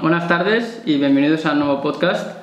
Buenas 0.00 0.28
tardes 0.28 0.80
y 0.86 0.96
bienvenidos 0.96 1.44
a 1.44 1.54
un 1.54 1.58
nuevo 1.58 1.82
podcast 1.82 2.38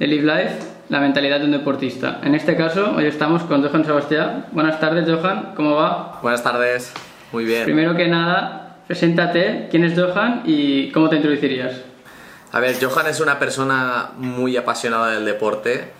de 0.00 0.08
Live 0.08 0.24
Life, 0.24 0.56
la 0.88 0.98
mentalidad 0.98 1.38
de 1.38 1.44
un 1.44 1.52
deportista. 1.52 2.18
En 2.24 2.34
este 2.34 2.56
caso, 2.56 2.96
hoy 2.96 3.06
estamos 3.06 3.44
con 3.44 3.62
Johan 3.62 3.84
Sebastián. 3.84 4.46
Buenas 4.50 4.80
tardes, 4.80 5.08
Johan, 5.08 5.52
¿cómo 5.54 5.76
va? 5.76 6.18
Buenas 6.20 6.42
tardes, 6.42 6.92
muy 7.30 7.44
bien. 7.44 7.62
Primero 7.62 7.94
que 7.94 8.08
nada, 8.08 8.78
preséntate, 8.88 9.68
¿quién 9.70 9.84
es 9.84 9.96
Johan 9.96 10.42
y 10.44 10.90
cómo 10.90 11.08
te 11.08 11.14
introducirías? 11.14 11.80
A 12.50 12.58
ver, 12.58 12.74
Johan 12.84 13.06
es 13.06 13.20
una 13.20 13.38
persona 13.38 14.10
muy 14.16 14.56
apasionada 14.56 15.12
del 15.12 15.24
deporte, 15.24 15.92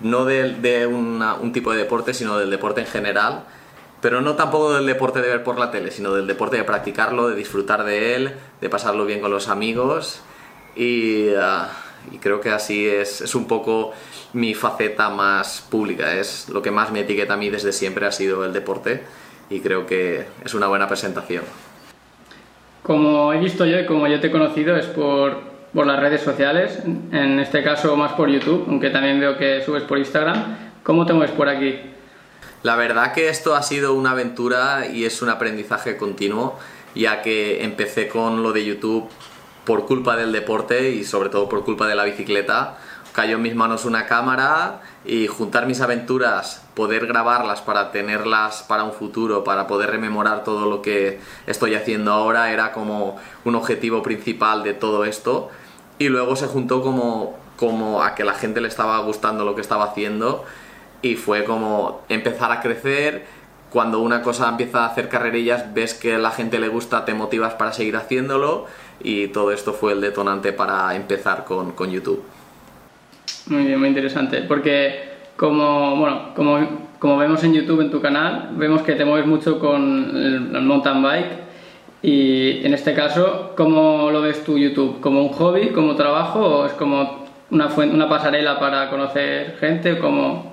no 0.00 0.24
de, 0.24 0.86
un 0.86 1.52
tipo 1.52 1.70
de 1.72 1.76
deporte, 1.80 2.14
sino 2.14 2.38
del 2.38 2.48
deporte 2.48 2.80
en 2.80 2.86
general 2.86 3.42
pero 4.00 4.22
no 4.22 4.34
tampoco 4.34 4.72
del 4.72 4.86
deporte 4.86 5.20
de 5.20 5.28
ver 5.28 5.44
por 5.44 5.58
la 5.58 5.70
tele, 5.70 5.90
sino 5.90 6.14
del 6.14 6.26
deporte 6.26 6.56
de 6.56 6.64
practicarlo, 6.64 7.28
de 7.28 7.36
disfrutar 7.36 7.84
de 7.84 8.14
él, 8.14 8.32
de 8.62 8.70
pasarlo 8.70 9.04
bien 9.04 9.20
con 9.20 9.30
los 9.30 9.48
amigos 9.48 10.22
Ah, 10.76 11.68
y, 12.12 12.18
creo 12.18 12.40
que 12.40 12.50
así 12.50 12.86
es, 12.86 13.20
es, 13.20 13.34
un 13.34 13.46
poco 13.46 13.92
mi 14.32 14.54
faceta 14.54 15.10
más 15.10 15.66
pública, 15.68 16.14
es 16.14 16.48
lo 16.48 16.62
que 16.62 16.70
más 16.70 16.92
me 16.92 17.00
etiqueta 17.00 17.34
a 17.34 17.36
mí 17.36 17.50
desde 17.50 17.72
siempre 17.72 18.06
ha 18.06 18.12
sido 18.12 18.44
el 18.44 18.52
deporte 18.52 19.02
y 19.50 19.60
creo 19.60 19.86
que 19.86 20.26
es 20.44 20.54
una 20.54 20.68
buena 20.68 20.88
presentación. 20.88 21.44
Como 22.82 23.32
he 23.32 23.38
visto 23.38 23.66
yo 23.66 23.78
y 23.80 23.86
como 23.86 24.06
yo 24.06 24.20
te 24.20 24.28
he 24.28 24.30
conocido 24.30 24.76
es 24.76 24.86
por, 24.86 25.40
por 25.74 25.86
las 25.86 26.00
redes 26.00 26.22
sociales, 26.22 26.78
en 26.84 27.38
este 27.40 27.62
caso 27.62 27.96
más 27.96 28.12
por 28.12 28.30
YouTube, 28.30 28.64
aunque 28.68 28.90
también 28.90 29.20
veo 29.20 29.36
que 29.36 29.62
subes 29.62 29.82
por 29.82 29.98
Instagram. 29.98 30.70
¿Cómo 30.82 31.04
te 31.04 31.12
mueves 31.12 31.34
por 31.34 31.48
aquí? 31.48 31.78
La 32.62 32.76
verdad 32.76 33.12
que 33.12 33.28
esto 33.28 33.54
ha 33.54 33.62
sido 33.62 33.94
una 33.94 34.12
aventura 34.12 34.86
y 34.86 35.04
es 35.04 35.20
un 35.20 35.28
aprendizaje 35.28 35.96
continuo, 35.96 36.58
ya 36.94 37.22
que 37.22 37.64
empecé 37.64 38.08
con 38.08 38.42
lo 38.42 38.52
de 38.52 38.64
YouTube 38.64 39.08
por 39.70 39.86
culpa 39.86 40.16
del 40.16 40.32
deporte 40.32 40.90
y 40.90 41.04
sobre 41.04 41.28
todo 41.28 41.48
por 41.48 41.64
culpa 41.64 41.86
de 41.86 41.94
la 41.94 42.02
bicicleta, 42.02 42.78
cayó 43.12 43.36
en 43.36 43.42
mis 43.42 43.54
manos 43.54 43.84
una 43.84 44.06
cámara 44.06 44.80
y 45.04 45.28
juntar 45.28 45.66
mis 45.66 45.80
aventuras, 45.80 46.66
poder 46.74 47.06
grabarlas 47.06 47.60
para 47.60 47.92
tenerlas 47.92 48.64
para 48.64 48.82
un 48.82 48.92
futuro, 48.92 49.44
para 49.44 49.68
poder 49.68 49.90
rememorar 49.90 50.42
todo 50.42 50.68
lo 50.68 50.82
que 50.82 51.20
estoy 51.46 51.76
haciendo 51.76 52.10
ahora, 52.10 52.50
era 52.50 52.72
como 52.72 53.14
un 53.44 53.54
objetivo 53.54 54.02
principal 54.02 54.64
de 54.64 54.74
todo 54.74 55.04
esto. 55.04 55.50
Y 56.00 56.08
luego 56.08 56.34
se 56.34 56.48
juntó 56.48 56.82
como, 56.82 57.38
como 57.56 58.02
a 58.02 58.16
que 58.16 58.24
la 58.24 58.34
gente 58.34 58.60
le 58.60 58.66
estaba 58.66 58.98
gustando 58.98 59.44
lo 59.44 59.54
que 59.54 59.60
estaba 59.60 59.84
haciendo 59.84 60.44
y 61.00 61.14
fue 61.14 61.44
como 61.44 62.00
empezar 62.08 62.50
a 62.50 62.60
crecer. 62.60 63.24
Cuando 63.70 64.00
una 64.00 64.20
cosa 64.22 64.48
empieza 64.48 64.80
a 64.82 64.86
hacer 64.86 65.08
carrerillas, 65.08 65.72
ves 65.72 65.94
que 65.94 66.18
la 66.18 66.32
gente 66.32 66.58
le 66.58 66.66
gusta, 66.66 67.04
te 67.04 67.14
motivas 67.14 67.54
para 67.54 67.72
seguir 67.72 67.94
haciéndolo 67.94 68.66
y 69.02 69.28
todo 69.28 69.52
esto 69.52 69.72
fue 69.72 69.92
el 69.92 70.00
detonante 70.00 70.52
para 70.52 70.94
empezar 70.94 71.44
con, 71.44 71.72
con 71.72 71.90
YouTube. 71.90 72.22
Muy 73.46 73.64
bien, 73.64 73.78
muy 73.78 73.88
interesante, 73.88 74.42
porque 74.42 75.10
como, 75.36 75.96
bueno, 75.96 76.34
como, 76.34 76.58
como, 76.98 77.16
vemos 77.16 77.42
en 77.44 77.54
YouTube, 77.54 77.80
en 77.80 77.90
tu 77.90 78.00
canal, 78.00 78.50
vemos 78.52 78.82
que 78.82 78.94
te 78.94 79.04
mueves 79.04 79.26
mucho 79.26 79.58
con 79.58 80.14
el, 80.14 80.62
mountain 80.62 81.02
bike 81.02 81.32
y 82.02 82.64
en 82.64 82.74
este 82.74 82.94
caso, 82.94 83.52
¿cómo 83.56 84.10
lo 84.10 84.20
ves 84.20 84.44
tú 84.44 84.58
YouTube? 84.58 85.00
¿Como 85.00 85.22
un 85.22 85.30
hobby, 85.30 85.70
como 85.70 85.96
trabajo 85.96 86.40
o 86.40 86.66
es 86.66 86.72
como 86.74 87.24
una, 87.50 87.68
una 87.68 88.08
pasarela 88.08 88.60
para 88.60 88.90
conocer 88.90 89.56
gente? 89.58 89.98
Como... 89.98 90.52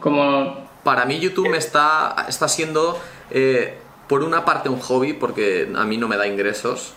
Para 0.84 1.06
mí 1.06 1.20
YouTube 1.20 1.50
me 1.50 1.58
está, 1.58 2.26
está 2.30 2.48
siendo, 2.48 2.98
eh, 3.30 3.78
por 4.08 4.24
una 4.24 4.46
parte, 4.46 4.70
un 4.70 4.80
hobby 4.80 5.14
porque 5.14 5.70
a 5.76 5.84
mí 5.84 5.98
no 5.98 6.08
me 6.08 6.16
da 6.16 6.28
ingresos 6.28 6.94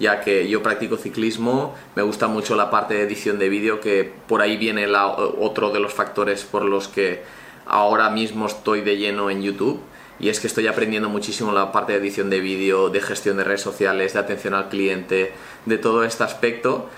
ya 0.00 0.22
que 0.22 0.48
yo 0.48 0.62
practico 0.62 0.96
ciclismo, 0.96 1.74
me 1.94 2.02
gusta 2.02 2.26
mucho 2.26 2.56
la 2.56 2.70
parte 2.70 2.94
de 2.94 3.02
edición 3.02 3.38
de 3.38 3.50
vídeo, 3.50 3.80
que 3.80 4.10
por 4.26 4.40
ahí 4.40 4.56
viene 4.56 4.86
otro 4.96 5.70
de 5.70 5.78
los 5.78 5.92
factores 5.92 6.42
por 6.44 6.64
los 6.64 6.88
que 6.88 7.22
ahora 7.66 8.08
mismo 8.10 8.46
estoy 8.46 8.80
de 8.80 8.96
lleno 8.96 9.30
en 9.30 9.42
YouTube. 9.42 9.80
Y 10.18 10.28
es 10.28 10.40
que 10.40 10.46
estoy 10.48 10.66
aprendiendo 10.66 11.08
muchísimo 11.08 11.52
la 11.52 11.72
parte 11.72 11.92
de 11.92 11.98
edición 11.98 12.28
de 12.28 12.40
vídeo, 12.40 12.90
de 12.90 13.00
gestión 13.00 13.36
de 13.36 13.44
redes 13.44 13.62
sociales, 13.62 14.14
de 14.14 14.18
atención 14.18 14.54
al 14.54 14.68
cliente, 14.68 15.32
de 15.64 15.78
todo 15.78 16.04
este 16.04 16.24
aspecto. 16.24 16.88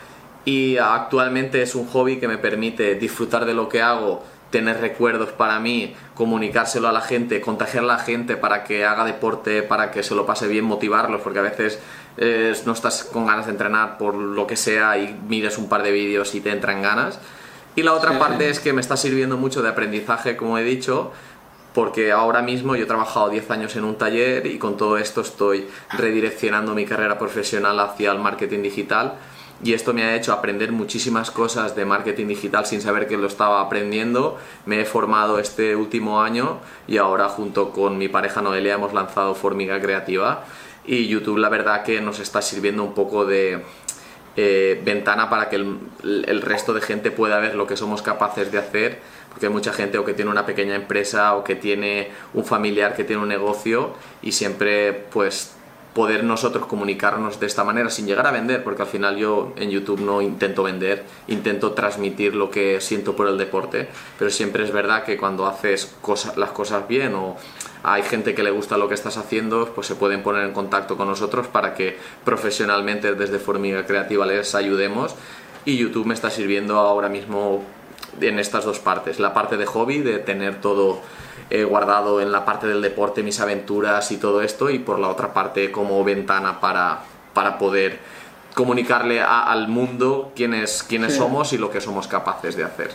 Y 0.45 0.77
actualmente 0.77 1.63
es 1.63 1.75
un 1.75 1.87
hobby 1.89 2.19
que 2.19 2.27
me 2.27 2.39
permite 2.39 2.97
disfrutar 2.97 3.45
de 3.45 3.55
lo 3.55 3.69
que 3.69 3.81
hago, 3.81 4.25
tener 4.53 4.81
recuerdos 4.81 5.31
para 5.31 5.59
mí, 5.59 5.97
comunicárselo 6.15 6.87
a 6.87 6.93
la 6.93 7.01
gente, 7.01 7.41
contagiar 7.41 7.83
a 7.83 7.87
la 7.89 7.99
gente 7.99 8.37
para 8.37 8.63
que 8.63 8.85
haga 8.85 9.05
deporte, 9.05 9.63
para 9.63 9.91
que 9.91 10.05
se 10.05 10.15
lo 10.15 10.25
pase 10.25 10.47
bien, 10.47 10.65
motivarlos, 10.65 11.23
porque 11.23 11.41
a 11.41 11.43
veces 11.43 11.81
eh, 12.19 12.55
no 12.65 12.73
estás 12.73 13.03
con 13.05 13.27
ganas 13.27 13.47
de 13.47 13.53
entrenar 13.53 13.99
por 13.99 14.15
lo 14.15 14.47
que 14.47 14.55
sea 14.55 14.99
y 14.99 15.19
mires 15.27 15.59
un 15.59 15.69
par 15.69 15.83
de 15.83 15.91
vídeos 15.91 16.35
y 16.37 16.41
te 16.41 16.51
entran 16.51 16.83
ganas. 16.83 17.19
Y 17.75 17.83
la 17.83 17.95
otra 17.95 18.19
parte 18.19 18.51
es 18.51 18.61
que 18.61 18.75
me 18.75 18.83
está 18.83 18.97
sirviendo 18.97 19.39
mucho 19.39 19.63
de 19.63 19.71
aprendizaje, 19.71 20.37
como 20.37 20.59
he 20.59 20.63
dicho, 20.63 21.11
porque 21.75 22.13
ahora 22.13 22.43
mismo 22.43 22.77
yo 22.77 22.85
he 22.85 22.87
trabajado 22.87 23.31
10 23.31 23.51
años 23.51 23.75
en 23.77 23.85
un 23.85 23.97
taller 23.97 24.47
y 24.47 24.59
con 24.59 24.77
todo 24.77 24.99
esto 24.99 25.23
estoy 25.23 25.67
redireccionando 25.97 26.75
mi 26.75 26.85
carrera 26.85 27.19
profesional 27.19 27.81
hacia 27.81 28.13
el 28.13 28.19
marketing 28.19 28.63
digital 28.63 29.15
y 29.63 29.75
esto 29.75 29.95
me 29.95 30.03
ha 30.03 30.17
hecho 30.17 30.33
aprender 30.33 30.73
muchísimas 30.73 31.31
cosas 31.31 31.77
de 31.77 31.85
marketing 31.85 32.27
digital 32.27 32.67
sin 32.67 32.81
saber 32.81 33.07
que 33.07 33.17
lo 33.17 33.29
estaba 33.29 33.61
aprendiendo. 33.61 34.39
Me 34.67 34.81
he 34.81 34.85
formado 34.85 35.39
este 35.39 35.77
último 35.77 36.21
año 36.21 36.59
y 36.89 36.97
ahora 36.97 37.29
junto 37.29 37.71
con 37.71 37.97
mi 37.97 38.09
pareja 38.09 38.43
Noelia 38.43 38.75
hemos 38.75 38.93
lanzado 38.93 39.35
Formiga 39.35 39.81
Creativa 39.81 40.45
y 40.85 41.07
YouTube 41.07 41.39
la 41.39 41.49
verdad 41.49 41.85
que 41.85 42.01
nos 42.01 42.19
está 42.19 42.43
sirviendo 42.43 42.83
un 42.83 42.93
poco 42.93 43.25
de 43.25 43.63
eh, 44.37 44.81
ventana 44.85 45.31
para 45.31 45.49
que 45.49 45.57
el, 45.57 46.43
resto 46.43 46.73
de 46.73 46.81
gente 46.81 47.11
pueda 47.11 47.39
ver 47.39 47.55
lo 47.55 47.67
que 47.67 47.77
somos 47.77 48.03
capaces 48.03 48.51
de 48.51 48.59
hacer 48.59 48.99
porque 49.29 49.47
hay 49.47 49.53
mucha 49.53 49.73
gente 49.73 49.99
o 49.99 50.05
que 50.05 50.15
tiene 50.15 50.31
una 50.31 50.45
pequeña 50.45 50.75
empresa 50.75 51.37
o 51.37 51.45
que 51.45 51.55
tiene 51.55 52.11
un 52.35 52.45
familiar 52.45 52.97
que 52.97 53.05
tiene 53.05 53.23
un 53.23 53.29
negocio 53.29 53.95
y 54.23 54.33
siempre 54.33 54.93
pues 55.13 55.55
poder 55.95 56.25
nosotros 56.25 56.67
comunicarnos 56.67 57.39
de 57.39 57.47
esta 57.47 57.65
manera 57.65 57.91
sin 57.91 58.07
llegar 58.07 58.27
a 58.27 58.31
vender, 58.31 58.65
porque 58.65 58.83
al 58.83 58.89
final 58.89 59.17
yo 59.17 59.53
en 59.57 59.71
YouTube 59.71 60.01
no 60.01 60.23
intento 60.23 60.63
vender, 60.63 61.05
intento 61.29 61.73
transmitir 61.73 62.35
lo 62.35 62.51
que 62.51 62.81
siento 62.81 63.15
por 63.15 63.29
el 63.29 63.37
deporte, 63.37 63.89
pero 64.19 64.31
siempre 64.31 64.65
es 64.65 64.73
verdad 64.73 65.05
que 65.05 65.17
cuando 65.17 65.47
haces 65.47 65.95
las 66.37 66.51
cosas 66.51 66.89
bien 66.89 67.15
o 67.15 67.37
hay 67.83 68.03
gente 68.03 68.35
que 68.35 68.43
le 68.43 68.51
gusta 68.51 68.79
lo 68.79 68.89
que 68.89 68.95
estás 68.95 69.17
haciendo, 69.17 69.73
pues 69.75 69.87
se 69.87 69.97
pueden 69.97 70.23
poner 70.23 70.45
en 70.45 70.53
contacto 70.53 70.97
con 70.97 71.09
nosotros 71.09 71.49
para 71.49 71.75
que 71.75 71.99
profesionalmente 72.25 73.15
desde 73.15 73.39
Formiga 73.39 73.85
Creativa 73.85 74.25
les 74.25 74.55
ayudemos. 74.55 75.15
Y 75.65 75.77
YouTube 75.77 76.07
me 76.07 76.15
está 76.15 76.31
sirviendo 76.31 76.79
ahora 76.79 77.09
mismo 77.09 77.63
en 78.21 78.39
estas 78.39 78.65
dos 78.65 78.79
partes, 78.79 79.19
la 79.19 79.33
parte 79.33 79.57
de 79.57 79.67
hobby, 79.67 79.99
de 79.99 80.19
tener 80.19 80.61
todo 80.61 81.01
He 81.55 81.65
guardado 81.65 82.23
en 82.23 82.33
la 82.33 82.47
parte 82.47 82.67
del 82.67 82.81
deporte 82.81 83.23
mis 83.23 83.39
aventuras 83.39 84.11
y 84.11 84.17
todo 84.17 84.41
esto 84.41 84.71
y 84.71 84.79
por 84.79 84.99
la 84.99 85.09
otra 85.09 85.35
parte 85.35 85.71
como 85.71 86.03
ventana 86.03 86.61
para, 86.61 87.01
para 87.35 87.59
poder 87.59 87.99
comunicarle 88.55 89.21
al 89.21 89.69
mundo 89.69 90.33
quiénes, 90.35 90.83
quiénes 90.83 91.15
somos 91.15 91.53
y 91.53 91.59
lo 91.59 91.71
que 91.71 91.83
somos 91.83 92.09
capaces 92.09 92.57
de 92.57 92.65
hacer. 92.65 92.91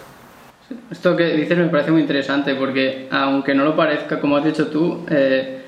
Esto 0.89 1.15
que 1.15 1.35
dices 1.35 1.55
me 1.55 1.67
parece 1.67 1.91
muy 1.91 2.01
interesante 2.01 2.55
porque 2.55 3.07
aunque 3.11 3.53
no 3.53 3.63
lo 3.63 3.75
parezca, 3.75 4.19
como 4.19 4.37
has 4.37 4.45
dicho 4.45 4.67
tú, 4.69 5.05
eh, 5.07 5.61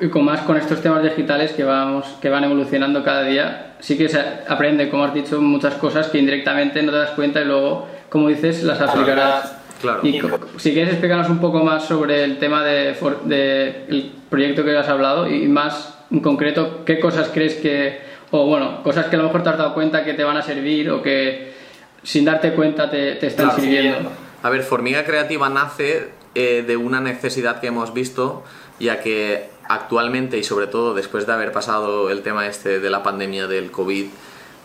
y 0.00 0.08
con 0.08 0.24
más 0.24 0.40
con 0.40 0.56
estos 0.56 0.80
temas 0.82 1.04
digitales 1.04 1.52
que, 1.52 1.62
vamos, 1.62 2.06
que 2.20 2.28
van 2.28 2.42
evolucionando 2.42 3.04
cada 3.04 3.22
día, 3.22 3.76
sí 3.78 3.96
que 3.96 4.08
se 4.08 4.20
aprende, 4.48 4.88
como 4.90 5.04
has 5.04 5.14
dicho, 5.14 5.40
muchas 5.40 5.74
cosas 5.74 6.08
que 6.08 6.18
indirectamente 6.18 6.82
no 6.82 6.90
te 6.90 6.98
das 6.98 7.10
cuenta 7.10 7.40
y 7.40 7.44
luego, 7.44 7.86
como 8.12 8.28
dices, 8.28 8.62
las 8.62 8.78
aplicarás 8.78 9.56
y 10.02 10.20
si 10.58 10.72
quieres 10.74 10.90
explicarnos 10.90 11.30
un 11.30 11.40
poco 11.40 11.64
más 11.64 11.86
sobre 11.86 12.22
el 12.24 12.38
tema 12.38 12.62
del 12.62 12.94
de, 13.24 14.10
proyecto 14.28 14.62
que 14.64 14.76
has 14.76 14.88
hablado 14.88 15.26
y 15.26 15.48
más 15.48 15.98
en 16.10 16.20
concreto, 16.20 16.84
¿qué 16.84 17.00
cosas 17.00 17.30
crees 17.32 17.54
que, 17.54 18.00
o 18.30 18.46
bueno, 18.46 18.82
cosas 18.82 19.06
que 19.06 19.16
a 19.16 19.18
lo 19.18 19.24
mejor 19.24 19.42
te 19.42 19.48
has 19.48 19.56
dado 19.56 19.72
cuenta 19.72 20.04
que 20.04 20.12
te 20.12 20.24
van 20.24 20.36
a 20.36 20.42
servir 20.42 20.90
o 20.90 21.02
que 21.02 21.54
sin 22.02 22.26
darte 22.26 22.52
cuenta 22.52 22.90
te, 22.90 23.26
están 23.26 23.56
sirviendo? 23.56 24.10
A 24.42 24.50
ver, 24.50 24.62
Formiga 24.62 25.04
Creativa 25.04 25.48
nace 25.48 26.10
eh, 26.34 26.64
de 26.66 26.76
una 26.76 27.00
necesidad 27.00 27.60
que 27.60 27.68
hemos 27.68 27.94
visto, 27.94 28.44
ya 28.78 29.00
que 29.00 29.48
actualmente 29.70 30.36
y 30.36 30.44
sobre 30.44 30.66
todo 30.66 30.92
después 30.92 31.26
de 31.26 31.32
haber 31.32 31.50
pasado 31.50 32.10
el 32.10 32.20
tema 32.20 32.46
este 32.46 32.78
de 32.78 32.90
la 32.90 33.02
pandemia 33.02 33.46
del 33.46 33.70
COVID, 33.70 34.08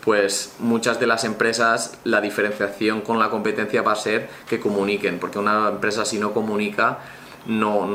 pues 0.07 0.55
muchas 0.59 1.01
de 1.01 1.05
las 1.05 1.25
empresas 1.25 1.97
la 2.05 2.21
diferenciación 2.21 3.01
con 3.01 3.19
la 3.19 3.29
competencia 3.29 3.81
va 3.81 3.91
a 3.91 3.95
ser 3.97 4.29
que 4.47 4.57
comuniquen, 4.57 5.19
porque 5.19 5.37
una 5.37 5.67
empresa 5.67 6.05
si 6.05 6.17
no 6.17 6.31
comunica 6.31 6.99
no, 7.45 7.85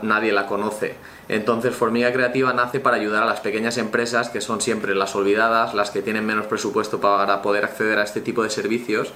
nadie 0.00 0.30
la 0.30 0.46
conoce. 0.46 0.94
Entonces 1.28 1.74
Formiga 1.74 2.12
Creativa 2.12 2.52
nace 2.52 2.78
para 2.78 2.98
ayudar 2.98 3.24
a 3.24 3.26
las 3.26 3.40
pequeñas 3.40 3.78
empresas 3.78 4.28
que 4.28 4.40
son 4.40 4.60
siempre 4.60 4.94
las 4.94 5.16
olvidadas, 5.16 5.74
las 5.74 5.90
que 5.90 6.02
tienen 6.02 6.24
menos 6.24 6.46
presupuesto 6.46 7.00
para 7.00 7.42
poder 7.42 7.64
acceder 7.64 7.98
a 7.98 8.04
este 8.04 8.20
tipo 8.20 8.44
de 8.44 8.50
servicios. 8.50 9.12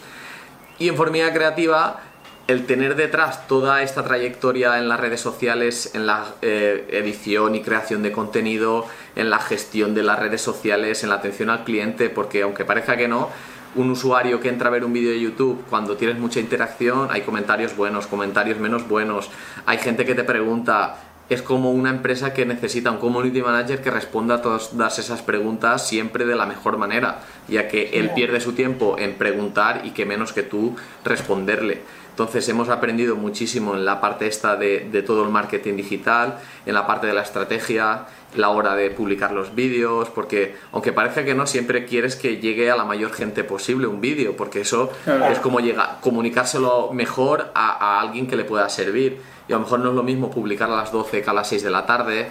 Y 0.81 0.89
en 0.89 0.97
Formiga 0.97 1.33
Creativa 1.33 2.01
el 2.47 2.67
tener 2.67 2.97
detrás 2.97 3.47
toda 3.47 3.83
esta 3.83 4.03
trayectoria 4.03 4.79
en 4.79 4.89
las 4.89 4.99
redes 4.99 5.21
sociales, 5.21 5.93
en 5.95 6.07
la 6.07 6.35
eh, 6.43 6.87
edición 6.91 7.55
y 7.55 7.63
creación 7.63 8.03
de 8.03 8.11
contenido, 8.11 8.87
en 9.15 9.31
la 9.31 9.39
gestión 9.39 9.95
de 9.95 10.03
las 10.03 10.19
redes 10.19 10.41
sociales, 10.41 11.03
en 11.03 11.11
la 11.11 11.17
atención 11.17 11.51
al 11.51 11.65
cliente, 11.65 12.11
porque 12.11 12.43
aunque 12.43 12.65
parezca 12.65 12.97
que 12.97 13.07
no, 13.07 13.29
un 13.77 13.91
usuario 13.91 14.41
que 14.41 14.49
entra 14.49 14.69
a 14.69 14.73
ver 14.73 14.85
un 14.85 14.93
vídeo 14.93 15.11
de 15.11 15.21
YouTube, 15.21 15.65
cuando 15.71 15.97
tienes 15.97 16.19
mucha 16.19 16.41
interacción, 16.41 17.09
hay 17.11 17.23
comentarios 17.23 17.77
buenos, 17.77 18.07
comentarios 18.07 18.59
menos 18.59 18.89
buenos, 18.89 19.31
hay 19.67 19.79
gente 19.79 20.05
que 20.05 20.15
te 20.15 20.25
pregunta, 20.25 20.97
es 21.29 21.43
como 21.43 21.71
una 21.71 21.91
empresa 21.91 22.35
que 22.35 22.45
necesita 22.45 22.91
un 22.91 22.99
community 22.99 23.41
manager 23.41 23.81
que 23.81 23.93
responda 23.93 24.37
a 24.37 24.43
todas 24.43 24.99
esas 24.99 25.23
preguntas 25.23 25.87
siempre 25.87 26.27
de 26.27 26.35
la 26.35 26.47
mejor 26.47 26.77
manera, 26.77 27.21
ya 27.47 27.69
que 27.69 27.91
él 28.01 28.11
pierde 28.17 28.41
su 28.41 28.55
tiempo 28.55 28.97
en 28.99 29.15
preguntar 29.15 29.83
y 29.85 29.91
que 29.91 30.05
menos 30.05 30.33
que 30.33 30.43
tú 30.43 30.75
responderle. 31.05 31.83
Entonces 32.11 32.49
hemos 32.49 32.69
aprendido 32.69 33.17
muchísimo 33.17 33.75
en 33.75 33.85
la 33.85 34.01
parte 34.01 34.27
esta 34.27 34.57
de, 34.57 34.89
de 34.91 35.03
todo 35.03 35.25
el 35.25 35.31
marketing 35.31 35.77
digital, 35.77 36.39
en 36.67 36.75
la 36.75 36.87
parte 36.87 37.07
de 37.07 37.15
la 37.15 37.23
estrategia, 37.23 38.07
la 38.35 38.51
hora 38.51 38.75
de 38.77 38.91
publicar 38.91 39.33
los 39.33 39.55
vídeos, 39.55 40.09
porque 40.11 40.55
aunque 40.73 40.93
parezca 40.93 41.25
que 41.25 41.35
no, 41.35 41.47
siempre 41.47 41.85
quieres 41.85 42.17
que 42.17 42.37
llegue 42.37 42.71
a 42.71 42.77
la 42.77 42.85
mayor 42.85 43.13
gente 43.13 43.45
posible 43.45 43.87
un 43.87 44.01
vídeo, 44.01 44.37
porque 44.37 44.61
eso 44.61 44.93
es 45.31 45.39
como 45.39 45.61
llega, 45.61 45.99
comunicárselo 46.01 46.93
mejor 46.93 47.51
a, 47.55 47.97
a, 47.97 48.01
alguien 48.01 48.27
que 48.27 48.37
le 48.37 48.45
pueda 48.45 48.69
servir. 48.69 49.21
Y 49.49 49.53
a 49.53 49.57
lo 49.57 49.63
mejor 49.63 49.81
no 49.81 49.91
es 49.91 49.97
lo 49.97 50.03
mismo 50.03 50.31
publicar 50.31 50.71
a 50.71 50.77
las 50.77 50.93
12 50.93 51.23
que 51.23 51.31
a 51.31 51.33
las 51.33 51.49
6 51.49 51.63
de 51.65 51.71
la 51.71 51.87
tarde. 51.87 52.31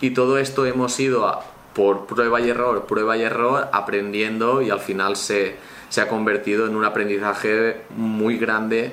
Y 0.00 0.10
todo 0.10 0.38
esto 0.38 0.66
hemos 0.66 0.98
ido 1.00 1.26
a, 1.26 1.42
por 1.74 2.06
prueba 2.06 2.40
y 2.40 2.50
error, 2.50 2.84
prueba 2.86 3.16
y 3.16 3.22
error, 3.22 3.68
aprendiendo 3.72 4.60
y 4.62 4.70
al 4.70 4.80
final 4.80 5.16
se, 5.16 5.56
se 5.88 6.00
ha 6.00 6.08
convertido 6.08 6.66
en 6.66 6.76
un 6.76 6.84
aprendizaje 6.84 7.82
muy 7.96 8.36
grande 8.36 8.92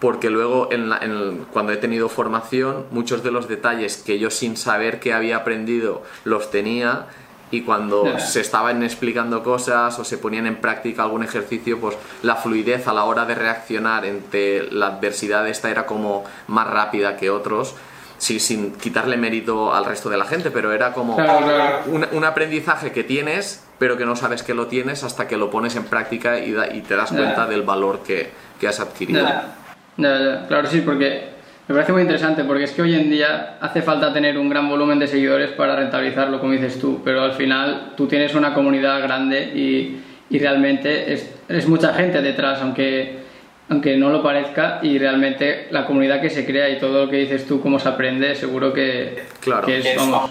porque 0.00 0.30
luego 0.30 0.68
en 0.70 1.46
cuando 1.52 1.72
he 1.72 1.76
tenido 1.76 2.08
formación 2.08 2.86
muchos 2.90 3.22
de 3.22 3.30
los 3.30 3.48
detalles 3.48 3.96
que 3.96 4.18
yo 4.18 4.30
sin 4.30 4.56
saber 4.56 5.00
que 5.00 5.12
había 5.12 5.38
aprendido 5.38 6.02
los 6.24 6.50
tenía 6.50 7.06
y 7.50 7.62
cuando 7.62 8.18
se 8.18 8.40
estaban 8.40 8.82
explicando 8.82 9.42
cosas 9.42 9.98
o 9.98 10.04
se 10.04 10.18
ponían 10.18 10.46
en 10.46 10.56
práctica 10.56 11.02
algún 11.02 11.22
ejercicio, 11.22 11.80
pues 11.80 11.96
la 12.22 12.36
fluidez 12.36 12.86
a 12.86 12.92
la 12.92 13.04
hora 13.04 13.24
de 13.24 13.34
reaccionar 13.34 14.04
ante 14.04 14.68
la 14.70 14.88
adversidad 14.88 15.48
esta 15.48 15.70
era 15.70 15.86
como 15.86 16.24
más 16.46 16.68
rápida 16.68 17.16
que 17.16 17.30
otros. 17.30 17.74
Sí, 18.18 18.40
sin 18.40 18.72
quitarle 18.72 19.16
mérito 19.16 19.72
al 19.72 19.84
resto 19.84 20.10
de 20.10 20.16
la 20.16 20.24
gente, 20.24 20.50
pero 20.50 20.72
era 20.72 20.92
como 20.92 21.16
Un, 21.16 22.24
aprendizaje 22.24 22.90
que 22.90 23.04
tienes, 23.04 23.64
pero 23.78 23.96
que 23.96 24.04
no 24.04 24.16
sabes 24.16 24.42
que 24.42 24.54
lo 24.54 24.66
tienes 24.66 25.04
hasta 25.04 25.28
que 25.28 25.36
lo 25.36 25.50
pones 25.50 25.76
en 25.76 25.84
práctica 25.84 26.38
y, 26.40 26.54
y 26.74 26.80
te 26.82 26.96
das 26.96 27.12
cuenta 27.12 27.46
del 27.46 27.62
valor 27.62 28.00
que, 28.02 28.30
que 28.60 28.68
has 28.68 28.80
adquirido. 28.80 29.26
Claro, 29.98 30.68
sí, 30.68 30.82
porque 30.82 31.24
me 31.66 31.74
parece 31.74 31.92
muy 31.92 32.02
interesante, 32.02 32.44
porque 32.44 32.64
es 32.64 32.70
que 32.70 32.82
hoy 32.82 32.94
en 32.94 33.10
día 33.10 33.58
hace 33.60 33.82
falta 33.82 34.12
tener 34.12 34.38
un 34.38 34.48
gran 34.48 34.68
volumen 34.68 34.98
de 34.98 35.08
seguidores 35.08 35.50
para 35.50 35.74
rentabilizarlo, 35.74 36.38
como 36.38 36.52
dices 36.52 36.78
tú, 36.78 37.00
pero 37.04 37.22
al 37.22 37.32
final 37.32 37.94
tú 37.96 38.06
tienes 38.06 38.34
una 38.34 38.54
comunidad 38.54 39.02
grande 39.02 39.42
y, 39.54 40.00
y 40.30 40.38
realmente 40.38 41.12
es, 41.12 41.34
es, 41.48 41.66
mucha 41.66 41.92
gente 41.94 42.22
detrás, 42.22 42.60
aunque, 42.62 43.18
aunque 43.68 43.96
no 43.96 44.10
lo 44.10 44.22
parezca, 44.22 44.78
y 44.82 44.98
realmente 44.98 45.66
la 45.70 45.84
comunidad 45.84 46.20
que 46.20 46.30
se 46.30 46.46
crea 46.46 46.70
y 46.70 46.78
todo 46.78 47.04
lo 47.04 47.10
que 47.10 47.16
dices 47.16 47.44
tú, 47.44 47.60
cómo 47.60 47.80
se 47.80 47.88
aprende, 47.88 48.36
seguro 48.36 48.72
que, 48.72 49.24
claro. 49.40 49.66
que 49.66 49.78
es, 49.78 49.96
vamos, 49.96 50.30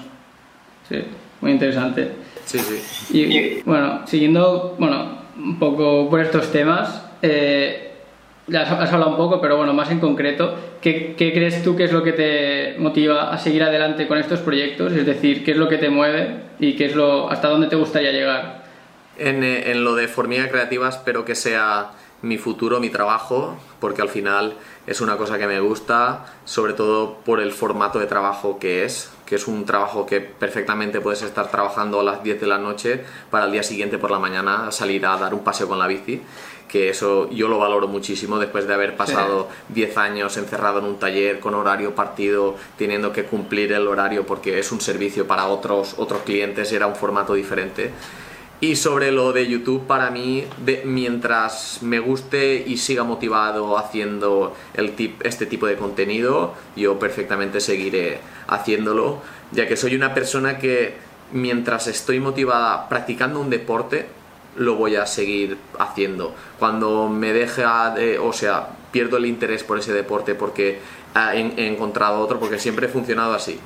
sí, 0.87 1.03
muy 1.41 1.51
interesante. 1.51 2.11
Sí, 2.45 2.59
sí. 2.59 3.17
Y 3.19 3.61
bueno, 3.63 4.07
siguiendo, 4.07 4.75
bueno, 4.79 5.17
un 5.37 5.59
poco 5.59 6.09
por 6.09 6.21
estos 6.21 6.51
temas, 6.53 7.03
eh, 7.21 7.86
ya 8.47 8.61
has 8.61 8.93
hablado 8.93 9.11
un 9.11 9.17
poco, 9.17 9.41
pero 9.41 9.57
bueno, 9.57 9.73
más 9.73 9.91
en 9.91 9.99
concreto, 9.99 10.55
¿qué, 10.81 11.15
¿qué, 11.17 11.33
crees 11.33 11.61
tú 11.63 11.75
que 11.75 11.83
es 11.83 11.91
lo 11.91 12.01
que 12.01 12.13
te 12.13 12.75
motiva 12.79 13.31
a 13.31 13.37
seguir 13.37 13.63
adelante 13.63 14.07
con 14.07 14.17
estos 14.17 14.39
proyectos? 14.39 14.93
Es 14.93 15.05
decir, 15.05 15.43
¿qué 15.43 15.51
es 15.51 15.57
lo 15.57 15.67
que 15.67 15.77
te 15.77 15.89
mueve 15.89 16.43
y 16.59 16.75
qué 16.75 16.85
es 16.85 16.95
lo, 16.95 17.29
hasta 17.29 17.49
dónde 17.49 17.67
te 17.67 17.75
gustaría 17.75 18.11
llegar? 18.11 18.63
En, 19.17 19.43
eh, 19.43 19.73
lo 19.75 19.95
de 19.95 20.07
Formiga 20.07 20.47
Creativa 20.47 20.87
espero 20.87 21.25
que 21.25 21.35
sea 21.35 21.91
mi 22.21 22.37
futuro, 22.37 22.79
mi 22.79 22.89
trabajo, 22.89 23.57
porque 23.79 24.01
al 24.01 24.09
final 24.09 24.53
es 24.87 25.01
una 25.01 25.17
cosa 25.17 25.37
que 25.37 25.45
me 25.45 25.59
gusta, 25.59 26.25
sobre 26.45 26.73
todo 26.73 27.17
por 27.25 27.41
el 27.41 27.51
formato 27.51 27.99
de 27.99 28.07
trabajo 28.07 28.57
que 28.59 28.85
es, 28.85 29.11
que 29.25 29.35
es 29.35 29.47
un 29.47 29.65
trabajo 29.65 30.05
que 30.05 30.21
perfectamente 30.21 31.01
puedes 31.01 31.21
estar 31.21 31.51
trabajando 31.51 31.99
a 31.99 32.03
las 32.03 32.23
10 32.23 32.39
de 32.39 32.47
la 32.47 32.57
noche 32.57 33.03
para 33.29 33.45
el 33.45 33.51
día 33.51 33.63
siguiente 33.63 33.97
por 33.97 34.09
la 34.09 34.19
mañana 34.19 34.71
salir 34.71 35.05
a 35.05 35.17
dar 35.17 35.33
un 35.33 35.43
paseo 35.43 35.67
con 35.67 35.77
la 35.77 35.87
bici 35.87 36.21
que 36.67 36.89
eso 36.89 37.29
yo 37.29 37.47
lo 37.47 37.59
valoro 37.59 37.87
muchísimo 37.87 38.39
después 38.39 38.67
de 38.67 38.73
haber 38.73 38.95
pasado 38.95 39.47
10 39.69 39.97
años 39.97 40.37
encerrado 40.37 40.79
en 40.79 40.85
un 40.85 40.99
taller 40.99 41.39
con 41.39 41.55
horario 41.55 41.95
partido, 41.95 42.55
teniendo 42.77 43.11
que 43.13 43.23
cumplir 43.23 43.71
el 43.71 43.87
horario 43.87 44.25
porque 44.25 44.59
es 44.59 44.71
un 44.71 44.81
servicio 44.81 45.27
para 45.27 45.47
otros, 45.47 45.95
otros 45.97 46.21
clientes, 46.23 46.71
era 46.71 46.87
un 46.87 46.95
formato 46.95 47.33
diferente. 47.33 47.91
Y 48.59 48.75
sobre 48.75 49.11
lo 49.11 49.33
de 49.33 49.47
YouTube, 49.47 49.85
para 49.85 50.09
mí, 50.09 50.43
mientras 50.83 51.79
me 51.83 51.99
guste 51.99 52.63
y 52.65 52.77
siga 52.77 53.03
motivado 53.03 53.77
haciendo 53.77 54.55
el 54.73 54.93
tip, 54.93 55.23
este 55.23 55.45
tipo 55.45 55.67
de 55.67 55.75
contenido, 55.75 56.55
yo 56.75 56.97
perfectamente 56.97 57.61
seguiré 57.61 58.17
haciéndolo, 58.47 59.21
ya 59.51 59.67
que 59.67 59.77
soy 59.77 59.95
una 59.95 60.15
persona 60.15 60.57
que 60.57 60.95
mientras 61.31 61.85
estoy 61.85 62.19
motivada 62.19 62.89
practicando 62.89 63.39
un 63.39 63.51
deporte, 63.51 64.07
lo 64.57 64.75
voy 64.75 64.95
a 64.95 65.05
seguir 65.05 65.57
haciendo. 65.79 66.33
Cuando 66.59 67.07
me 67.09 67.33
deja 67.33 67.91
de, 67.91 68.19
o 68.19 68.33
sea, 68.33 68.69
pierdo 68.91 69.17
el 69.17 69.25
interés 69.25 69.63
por 69.63 69.79
ese 69.79 69.93
deporte 69.93 70.35
porque 70.35 70.79
he, 71.33 71.67
encontrado 71.67 72.19
otro, 72.19 72.39
porque 72.39 72.59
siempre 72.59 72.87
he 72.87 72.89
funcionado 72.89 73.33
así. 73.33 73.59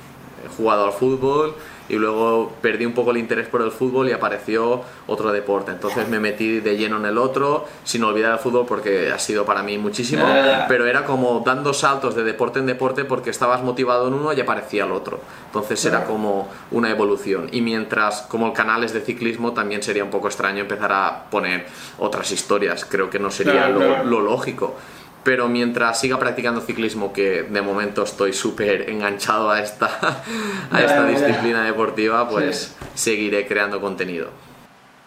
He 0.44 0.48
jugado 0.56 0.86
al 0.86 0.92
fútbol, 0.92 1.54
y 1.88 1.96
luego 1.96 2.52
perdí 2.60 2.86
un 2.86 2.92
poco 2.92 3.10
el 3.10 3.18
interés 3.18 3.48
por 3.48 3.62
el 3.62 3.70
fútbol 3.70 4.08
y 4.08 4.12
apareció 4.12 4.82
otro 5.06 5.32
deporte. 5.32 5.72
Entonces 5.72 6.08
me 6.08 6.20
metí 6.20 6.60
de 6.60 6.76
lleno 6.76 6.96
en 6.96 7.06
el 7.06 7.18
otro, 7.18 7.66
sin 7.84 8.04
olvidar 8.04 8.32
el 8.32 8.38
fútbol 8.38 8.66
porque 8.66 9.10
ha 9.10 9.18
sido 9.18 9.44
para 9.44 9.62
mí 9.62 9.78
muchísimo, 9.78 10.24
pero 10.68 10.86
era 10.86 11.04
como 11.04 11.42
dando 11.44 11.72
saltos 11.72 12.14
de 12.14 12.24
deporte 12.24 12.58
en 12.58 12.66
deporte 12.66 13.04
porque 13.04 13.30
estabas 13.30 13.62
motivado 13.62 14.08
en 14.08 14.14
uno 14.14 14.32
y 14.32 14.40
aparecía 14.40 14.84
el 14.84 14.92
otro. 14.92 15.20
Entonces 15.46 15.84
era 15.84 16.04
como 16.04 16.48
una 16.70 16.90
evolución. 16.90 17.48
Y 17.52 17.60
mientras, 17.60 18.22
como 18.22 18.46
el 18.46 18.52
canal 18.52 18.84
es 18.84 18.92
de 18.92 19.00
ciclismo, 19.00 19.52
también 19.52 19.82
sería 19.82 20.04
un 20.04 20.10
poco 20.10 20.28
extraño 20.28 20.62
empezar 20.62 20.92
a 20.92 21.24
poner 21.30 21.66
otras 21.98 22.30
historias. 22.32 22.84
Creo 22.84 23.10
que 23.10 23.18
no 23.18 23.30
sería 23.30 23.68
lo 23.68 24.20
lógico 24.20 24.76
pero 25.24 25.48
mientras 25.48 26.00
siga 26.00 26.18
practicando 26.18 26.60
ciclismo, 26.60 27.12
que 27.12 27.42
de 27.42 27.62
momento 27.62 28.02
estoy 28.02 28.32
súper 28.32 28.90
enganchado 28.90 29.50
a 29.50 29.60
esta, 29.60 30.22
a 30.70 30.80
esta 30.80 31.06
disciplina 31.06 31.64
deportiva, 31.64 32.28
pues 32.28 32.76
seguiré 32.94 33.46
creando 33.46 33.80
contenido. 33.80 34.30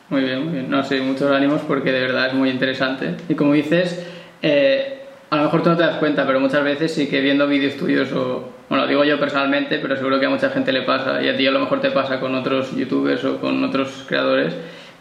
Muy 0.09 0.21
bien, 0.21 0.43
muy 0.43 0.53
bien. 0.53 0.69
No 0.69 0.83
sé, 0.83 1.01
muchos 1.01 1.31
ánimos 1.31 1.61
porque 1.61 1.91
de 1.91 2.01
verdad 2.01 2.27
es 2.27 2.33
muy 2.33 2.49
interesante. 2.49 3.15
Y 3.27 3.35
como 3.35 3.53
dices, 3.53 4.05
eh, 4.41 5.05
a 5.29 5.37
lo 5.37 5.43
mejor 5.43 5.63
tú 5.63 5.69
no 5.69 5.77
te 5.77 5.83
das 5.83 5.97
cuenta, 5.97 6.25
pero 6.27 6.39
muchas 6.39 6.63
veces 6.63 6.93
sí 6.93 7.07
que 7.07 7.21
viendo 7.21 7.47
vídeos 7.47 7.75
tuyos, 7.75 8.11
o 8.11 8.49
bueno, 8.69 8.85
digo 8.87 9.03
yo 9.03 9.19
personalmente, 9.19 9.79
pero 9.79 9.95
seguro 9.95 10.19
que 10.19 10.27
a 10.27 10.29
mucha 10.29 10.49
gente 10.49 10.71
le 10.71 10.83
pasa, 10.83 11.21
y 11.21 11.29
a 11.29 11.35
ti 11.35 11.47
a 11.47 11.51
lo 11.51 11.59
mejor 11.59 11.81
te 11.81 11.91
pasa 11.91 12.19
con 12.19 12.35
otros 12.35 12.75
youtubers 12.75 13.23
o 13.25 13.39
con 13.39 13.63
otros 13.63 14.05
creadores, 14.07 14.53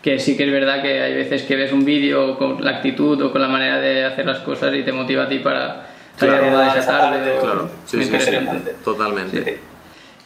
que 0.04 0.18
sí 0.18 0.36
que 0.36 0.44
es 0.44 0.52
verdad 0.52 0.82
que 0.82 1.00
hay 1.00 1.14
veces 1.14 1.44
que 1.44 1.56
ves 1.56 1.72
un 1.72 1.82
vídeo 1.82 2.36
con 2.36 2.62
la 2.62 2.72
actitud 2.72 3.22
o 3.22 3.32
con 3.32 3.40
la 3.40 3.48
manera 3.48 3.80
de 3.80 4.04
hacer 4.04 4.26
las 4.26 4.40
cosas 4.40 4.74
y 4.74 4.82
te 4.82 4.92
motiva 4.92 5.22
a 5.22 5.28
ti 5.30 5.38
para 5.38 5.86
salir 6.14 6.40
claro, 6.40 6.58
de 6.58 6.78
esa 6.78 6.86
tarde. 6.86 7.38
Claro, 7.40 7.70
sí, 7.86 8.04
sí, 8.04 8.20
sí, 8.20 8.32
totalmente. 8.84 9.60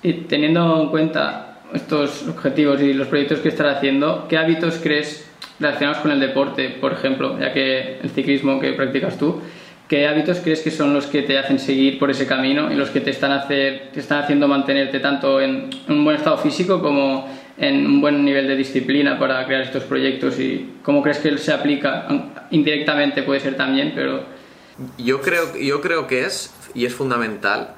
Y 0.02 0.12
teniendo 0.14 0.82
en 0.82 0.88
cuenta 0.88 1.61
estos 1.73 2.26
objetivos 2.26 2.82
y 2.82 2.92
los 2.92 3.06
proyectos 3.06 3.38
que 3.38 3.50
estás 3.50 3.76
haciendo, 3.76 4.26
¿qué 4.28 4.37
hábitos 4.37 4.80
crees 4.82 5.30
relacionados 5.61 5.99
con 5.99 6.11
el 6.11 6.18
deporte, 6.18 6.70
por 6.70 6.92
ejemplo, 6.94 7.38
ya 7.38 7.52
que 7.52 8.00
el 8.02 8.11
ciclismo 8.11 8.58
que 8.58 8.73
practicas 8.73 9.16
tú, 9.16 9.40
¿qué 9.87 10.08
hábitos 10.08 10.40
crees 10.40 10.61
que 10.61 10.73
son 10.73 10.92
los 10.92 11.06
que 11.06 11.23
te 11.23 11.38
hacen 11.38 11.61
seguir 11.61 12.00
por 12.00 12.11
ese 12.11 12.26
camino 12.26 12.73
y 12.73 12.75
los 12.75 12.90
que 12.90 13.00
te 13.00 13.11
están, 13.11 13.30
hacer, 13.30 13.90
te 13.92 14.00
están 14.00 14.25
haciendo 14.25 14.49
mantenerte 14.49 14.99
tanto 14.99 15.40
en 15.40 15.70
un 15.88 16.04
buen 16.04 16.16
estado 16.16 16.37
físico 16.38 16.82
como 16.82 17.28
en 17.58 17.86
un 17.86 18.00
buen 18.00 18.24
nivel 18.24 18.46
de 18.46 18.56
disciplina 18.56 19.18
para 19.18 19.44
crear 19.46 19.62
estos 19.62 19.84
proyectos 19.84 20.38
y 20.38 20.74
cómo 20.82 21.02
crees 21.02 21.18
que 21.18 21.36
se 21.38 21.52
aplica 21.52 22.06
indirectamente 22.50 23.22
puede 23.22 23.40
ser 23.40 23.56
también 23.56 23.92
pero 23.94 24.22
yo 24.96 25.20
creo 25.20 25.56
yo 25.56 25.80
creo 25.80 26.06
que 26.06 26.24
es 26.24 26.54
y 26.74 26.86
es 26.86 26.94
fundamental 26.94 27.74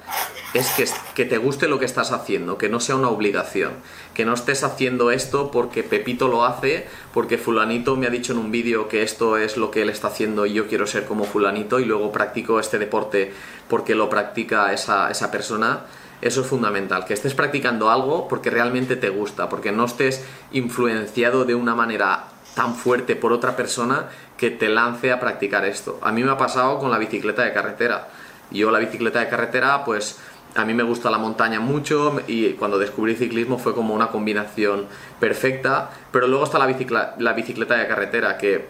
es 0.53 0.69
que, 0.71 0.85
que 1.15 1.25
te 1.25 1.37
guste 1.37 1.67
lo 1.67 1.79
que 1.79 1.85
estás 1.85 2.11
haciendo 2.11 2.57
que 2.57 2.69
no 2.69 2.79
sea 2.79 2.95
una 2.95 3.09
obligación. 3.09 3.71
Que 4.13 4.25
no 4.25 4.33
estés 4.33 4.63
haciendo 4.63 5.09
esto 5.11 5.49
porque 5.49 5.83
Pepito 5.83 6.27
lo 6.27 6.43
hace 6.43 6.87
porque 7.13 7.37
fulanito 7.37 7.95
me 7.95 8.07
ha 8.07 8.09
dicho 8.09 8.33
en 8.33 8.39
un 8.39 8.51
vídeo 8.51 8.89
que 8.89 9.03
esto 9.03 9.37
es 9.37 9.55
lo 9.55 9.71
que 9.71 9.81
él 9.81 9.89
está 9.89 10.09
haciendo 10.09 10.45
y 10.45 10.53
yo 10.53 10.67
quiero 10.67 10.85
ser 10.85 11.05
como 11.05 11.23
fulanito 11.23 11.79
y 11.79 11.85
luego 11.85 12.11
practico 12.11 12.59
este 12.59 12.77
deporte 12.77 13.31
porque 13.69 13.95
lo 13.95 14.09
practica 14.09 14.73
esa, 14.73 15.09
esa 15.09 15.31
persona 15.31 15.85
eso 16.21 16.41
es 16.41 16.47
fundamental, 16.47 17.05
que 17.05 17.13
estés 17.13 17.33
practicando 17.33 17.89
algo 17.89 18.27
porque 18.27 18.49
realmente 18.49 18.95
te 18.95 19.09
gusta, 19.09 19.49
porque 19.49 19.71
no 19.71 19.85
estés 19.85 20.23
influenciado 20.51 21.45
de 21.45 21.55
una 21.55 21.75
manera 21.75 22.25
tan 22.55 22.75
fuerte 22.75 23.15
por 23.15 23.33
otra 23.33 23.55
persona 23.55 24.07
que 24.37 24.51
te 24.51 24.69
lance 24.69 25.11
a 25.11 25.19
practicar 25.19 25.65
esto. 25.65 25.99
A 26.01 26.11
mí 26.11 26.23
me 26.23 26.31
ha 26.31 26.37
pasado 26.37 26.79
con 26.79 26.91
la 26.91 26.97
bicicleta 26.97 27.43
de 27.43 27.53
carretera. 27.53 28.09
Yo 28.51 28.69
la 28.71 28.79
bicicleta 28.79 29.19
de 29.19 29.29
carretera, 29.29 29.85
pues 29.85 30.19
a 30.55 30.65
mí 30.65 30.73
me 30.73 30.83
gusta 30.83 31.09
la 31.09 31.17
montaña 31.17 31.59
mucho 31.59 32.19
y 32.27 32.53
cuando 32.53 32.77
descubrí 32.77 33.15
ciclismo 33.15 33.57
fue 33.57 33.73
como 33.73 33.93
una 33.93 34.07
combinación 34.07 34.85
perfecta, 35.19 35.89
pero 36.11 36.27
luego 36.27 36.43
está 36.43 36.59
la, 36.59 36.65
bicicleta, 36.65 37.15
la 37.19 37.33
bicicleta 37.33 37.75
de 37.75 37.87
carretera 37.87 38.37
que 38.37 38.67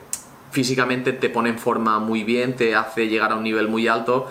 físicamente 0.52 1.14
te 1.14 1.30
pone 1.30 1.50
en 1.50 1.58
forma 1.58 2.00
muy 2.00 2.24
bien, 2.24 2.56
te 2.56 2.76
hace 2.76 3.08
llegar 3.08 3.32
a 3.32 3.36
un 3.36 3.44
nivel 3.44 3.68
muy 3.68 3.88
alto, 3.88 4.28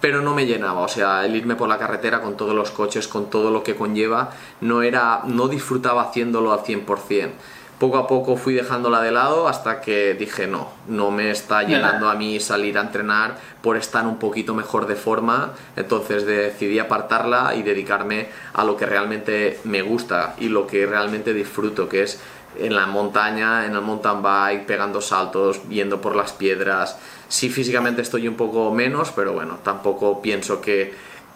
pero 0.00 0.22
no 0.22 0.34
me 0.34 0.46
llenaba, 0.46 0.80
o 0.80 0.88
sea, 0.88 1.24
el 1.24 1.36
irme 1.36 1.56
por 1.56 1.68
la 1.68 1.78
carretera 1.78 2.20
con 2.20 2.36
todos 2.36 2.54
los 2.54 2.70
coches, 2.70 3.06
con 3.06 3.28
todo 3.28 3.50
lo 3.50 3.62
que 3.62 3.76
conlleva, 3.76 4.30
no 4.60 4.82
era, 4.82 5.22
no 5.26 5.48
disfrutaba 5.48 6.02
haciéndolo 6.02 6.52
al 6.52 6.60
100%. 6.60 7.30
Poco 7.78 7.96
a 7.96 8.06
poco 8.06 8.36
fui 8.36 8.52
dejándola 8.52 9.00
de 9.00 9.10
lado 9.10 9.48
hasta 9.48 9.80
que 9.80 10.12
dije, 10.12 10.46
no, 10.46 10.68
no 10.86 11.10
me 11.10 11.30
está 11.30 11.62
llenando 11.62 12.10
a 12.10 12.14
mí 12.14 12.38
salir 12.38 12.76
a 12.76 12.82
entrenar 12.82 13.38
por 13.62 13.78
estar 13.78 14.06
un 14.06 14.18
poquito 14.18 14.54
mejor 14.54 14.86
de 14.86 14.96
forma, 14.96 15.52
entonces 15.76 16.26
decidí 16.26 16.78
apartarla 16.78 17.54
y 17.54 17.62
dedicarme 17.62 18.28
a 18.52 18.64
lo 18.64 18.76
que 18.76 18.84
realmente 18.84 19.60
me 19.64 19.80
gusta 19.80 20.34
y 20.38 20.50
lo 20.50 20.66
que 20.66 20.84
realmente 20.84 21.32
disfruto, 21.32 21.88
que 21.88 22.02
es 22.02 22.20
en 22.58 22.74
la 22.74 22.86
montaña, 22.86 23.64
en 23.64 23.74
el 23.74 23.80
mountain 23.80 24.22
bike, 24.22 24.66
pegando 24.66 25.00
saltos, 25.00 25.62
yendo 25.70 26.02
por 26.02 26.16
las 26.16 26.32
piedras. 26.32 26.98
Sí, 27.30 27.48
físicamente 27.48 28.02
estoy 28.02 28.26
un 28.26 28.34
poco 28.34 28.74
menos, 28.74 29.12
pero 29.14 29.32
bueno, 29.32 29.60
tampoco 29.62 30.20
pienso 30.20 30.60
que 30.60 30.92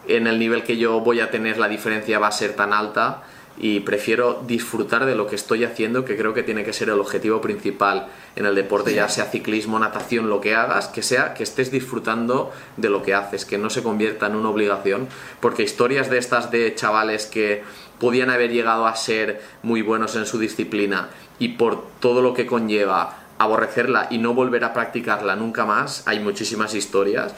en 0.09 0.27
el 0.27 0.37
nivel 0.37 0.63
que 0.63 0.75
yo 0.75 0.99
voy 0.99 1.21
a 1.21 1.31
tener 1.31 1.57
la 1.57 1.69
diferencia 1.69 2.19
va 2.19 2.27
a 2.27 2.33
ser 2.33 2.53
tan 2.53 2.73
alta 2.73 3.23
y 3.57 3.79
prefiero 3.79 4.43
disfrutar 4.45 5.05
de 5.05 5.15
lo 5.15 5.25
que 5.25 5.37
estoy 5.37 5.63
haciendo, 5.63 6.03
que 6.03 6.17
creo 6.17 6.33
que 6.33 6.43
tiene 6.43 6.65
que 6.65 6.73
ser 6.73 6.89
el 6.89 6.99
objetivo 6.99 7.39
principal 7.39 8.07
en 8.35 8.45
el 8.45 8.55
deporte, 8.55 8.93
ya 8.93 9.07
sea 9.07 9.31
ciclismo, 9.31 9.79
natación, 9.79 10.29
lo 10.29 10.41
que 10.41 10.53
hagas, 10.53 10.89
que 10.89 11.01
sea 11.01 11.33
que 11.33 11.43
estés 11.43 11.71
disfrutando 11.71 12.51
de 12.75 12.89
lo 12.89 13.01
que 13.01 13.13
haces, 13.13 13.45
que 13.45 13.57
no 13.57 13.69
se 13.69 13.81
convierta 13.81 14.27
en 14.27 14.35
una 14.35 14.49
obligación, 14.49 15.07
porque 15.39 15.63
historias 15.63 16.09
de 16.09 16.17
estas 16.17 16.51
de 16.51 16.75
chavales 16.75 17.25
que 17.25 17.63
podían 18.01 18.29
haber 18.31 18.51
llegado 18.51 18.85
a 18.85 18.97
ser 18.97 19.41
muy 19.63 19.81
buenos 19.81 20.17
en 20.17 20.25
su 20.25 20.39
disciplina 20.39 21.07
y 21.39 21.49
por 21.49 21.85
todo 22.01 22.21
lo 22.21 22.33
que 22.33 22.45
conlleva 22.45 23.24
aborrecerla 23.37 24.07
y 24.09 24.17
no 24.17 24.33
volver 24.33 24.63
a 24.63 24.73
practicarla 24.73 25.35
nunca 25.35 25.65
más, 25.65 26.03
hay 26.07 26.19
muchísimas 26.19 26.73
historias. 26.73 27.33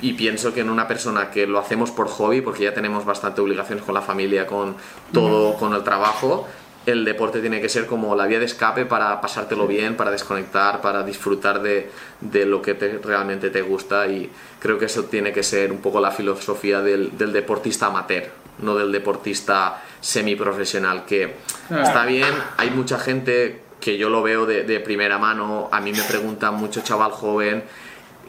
Y, 0.00 0.12
pienso 0.14 0.52
que 0.52 0.60
en 0.60 0.70
una 0.70 0.88
persona 0.88 1.30
que 1.30 1.46
lo 1.46 1.58
hacemos 1.58 1.90
por 1.90 2.08
hobby, 2.08 2.40
porque 2.40 2.64
ya 2.64 2.74
tenemos 2.74 3.04
bastante 3.04 3.40
obligaciones 3.40 3.84
con 3.84 3.94
la 3.94 4.02
familia, 4.02 4.46
con 4.46 4.74
todo, 5.12 5.54
con 5.54 5.74
el 5.74 5.84
trabajo, 5.84 6.48
el 6.84 7.04
deporte 7.04 7.40
tiene 7.40 7.60
que 7.60 7.68
ser 7.68 7.86
como 7.86 8.16
la 8.16 8.26
vía 8.26 8.40
de 8.40 8.46
escape 8.46 8.86
para 8.86 9.20
pasártelo 9.20 9.68
bien, 9.68 9.96
para 9.96 10.10
desconectar, 10.10 10.80
para 10.80 11.04
disfrutar 11.04 11.62
de, 11.62 11.90
de 12.20 12.44
lo 12.44 12.60
que 12.60 12.74
realmente 12.74 13.50
te 13.50 13.62
gusta. 13.62 14.08
Y 14.08 14.28
creo 14.58 14.78
que 14.78 14.86
eso 14.86 15.04
tiene 15.04 15.32
que 15.32 15.44
ser 15.44 15.70
un 15.70 15.78
poco 15.78 16.00
la 16.00 16.10
filosofía 16.10 16.80
del, 16.80 17.16
del 17.16 17.32
deportista 17.32 17.86
amateur, 17.86 18.24
no 18.58 18.74
del 18.74 18.90
deportista 18.90 19.80
semiprofesional, 20.00 21.04
que 21.04 21.36
está 21.70 22.04
bien, 22.04 22.34
hay 22.56 22.70
mucha 22.70 22.98
gente 22.98 23.60
que 23.82 23.98
yo 23.98 24.08
lo 24.08 24.22
veo 24.22 24.46
de, 24.46 24.62
de 24.62 24.80
primera 24.80 25.18
mano, 25.18 25.68
a 25.70 25.80
mí 25.80 25.92
me 25.92 26.02
preguntan 26.02 26.54
mucho 26.54 26.80
chaval 26.80 27.10
joven 27.10 27.64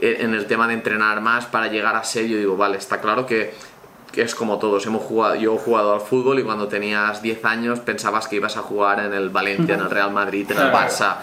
eh, 0.01 0.17
en 0.19 0.33
el 0.33 0.47
tema 0.47 0.67
de 0.67 0.73
entrenar 0.73 1.21
más 1.21 1.45
para 1.45 1.67
llegar 1.67 1.95
a 1.95 2.03
ser, 2.03 2.25
yo 2.27 2.37
digo, 2.37 2.57
vale, 2.57 2.77
está 2.77 2.99
claro 2.99 3.25
que 3.25 3.53
que 4.13 4.21
es 4.21 4.35
como 4.35 4.59
todos, 4.59 4.85
hemos 4.85 5.01
jugado, 5.01 5.33
yo 5.35 5.55
he 5.55 5.57
jugado 5.57 5.95
al 5.95 6.01
fútbol 6.01 6.37
y 6.37 6.43
cuando 6.43 6.67
tenías 6.67 7.23
10 7.23 7.43
años 7.45 7.79
pensabas 7.79 8.27
que 8.27 8.35
ibas 8.35 8.55
a 8.57 8.61
jugar 8.61 8.99
en 8.99 9.11
el 9.11 9.29
Valencia, 9.29 9.73
en 9.73 9.81
el 9.81 9.89
Real 9.89 10.11
Madrid, 10.11 10.49
en 10.51 10.59
el 10.59 10.71
Barça, 10.71 11.15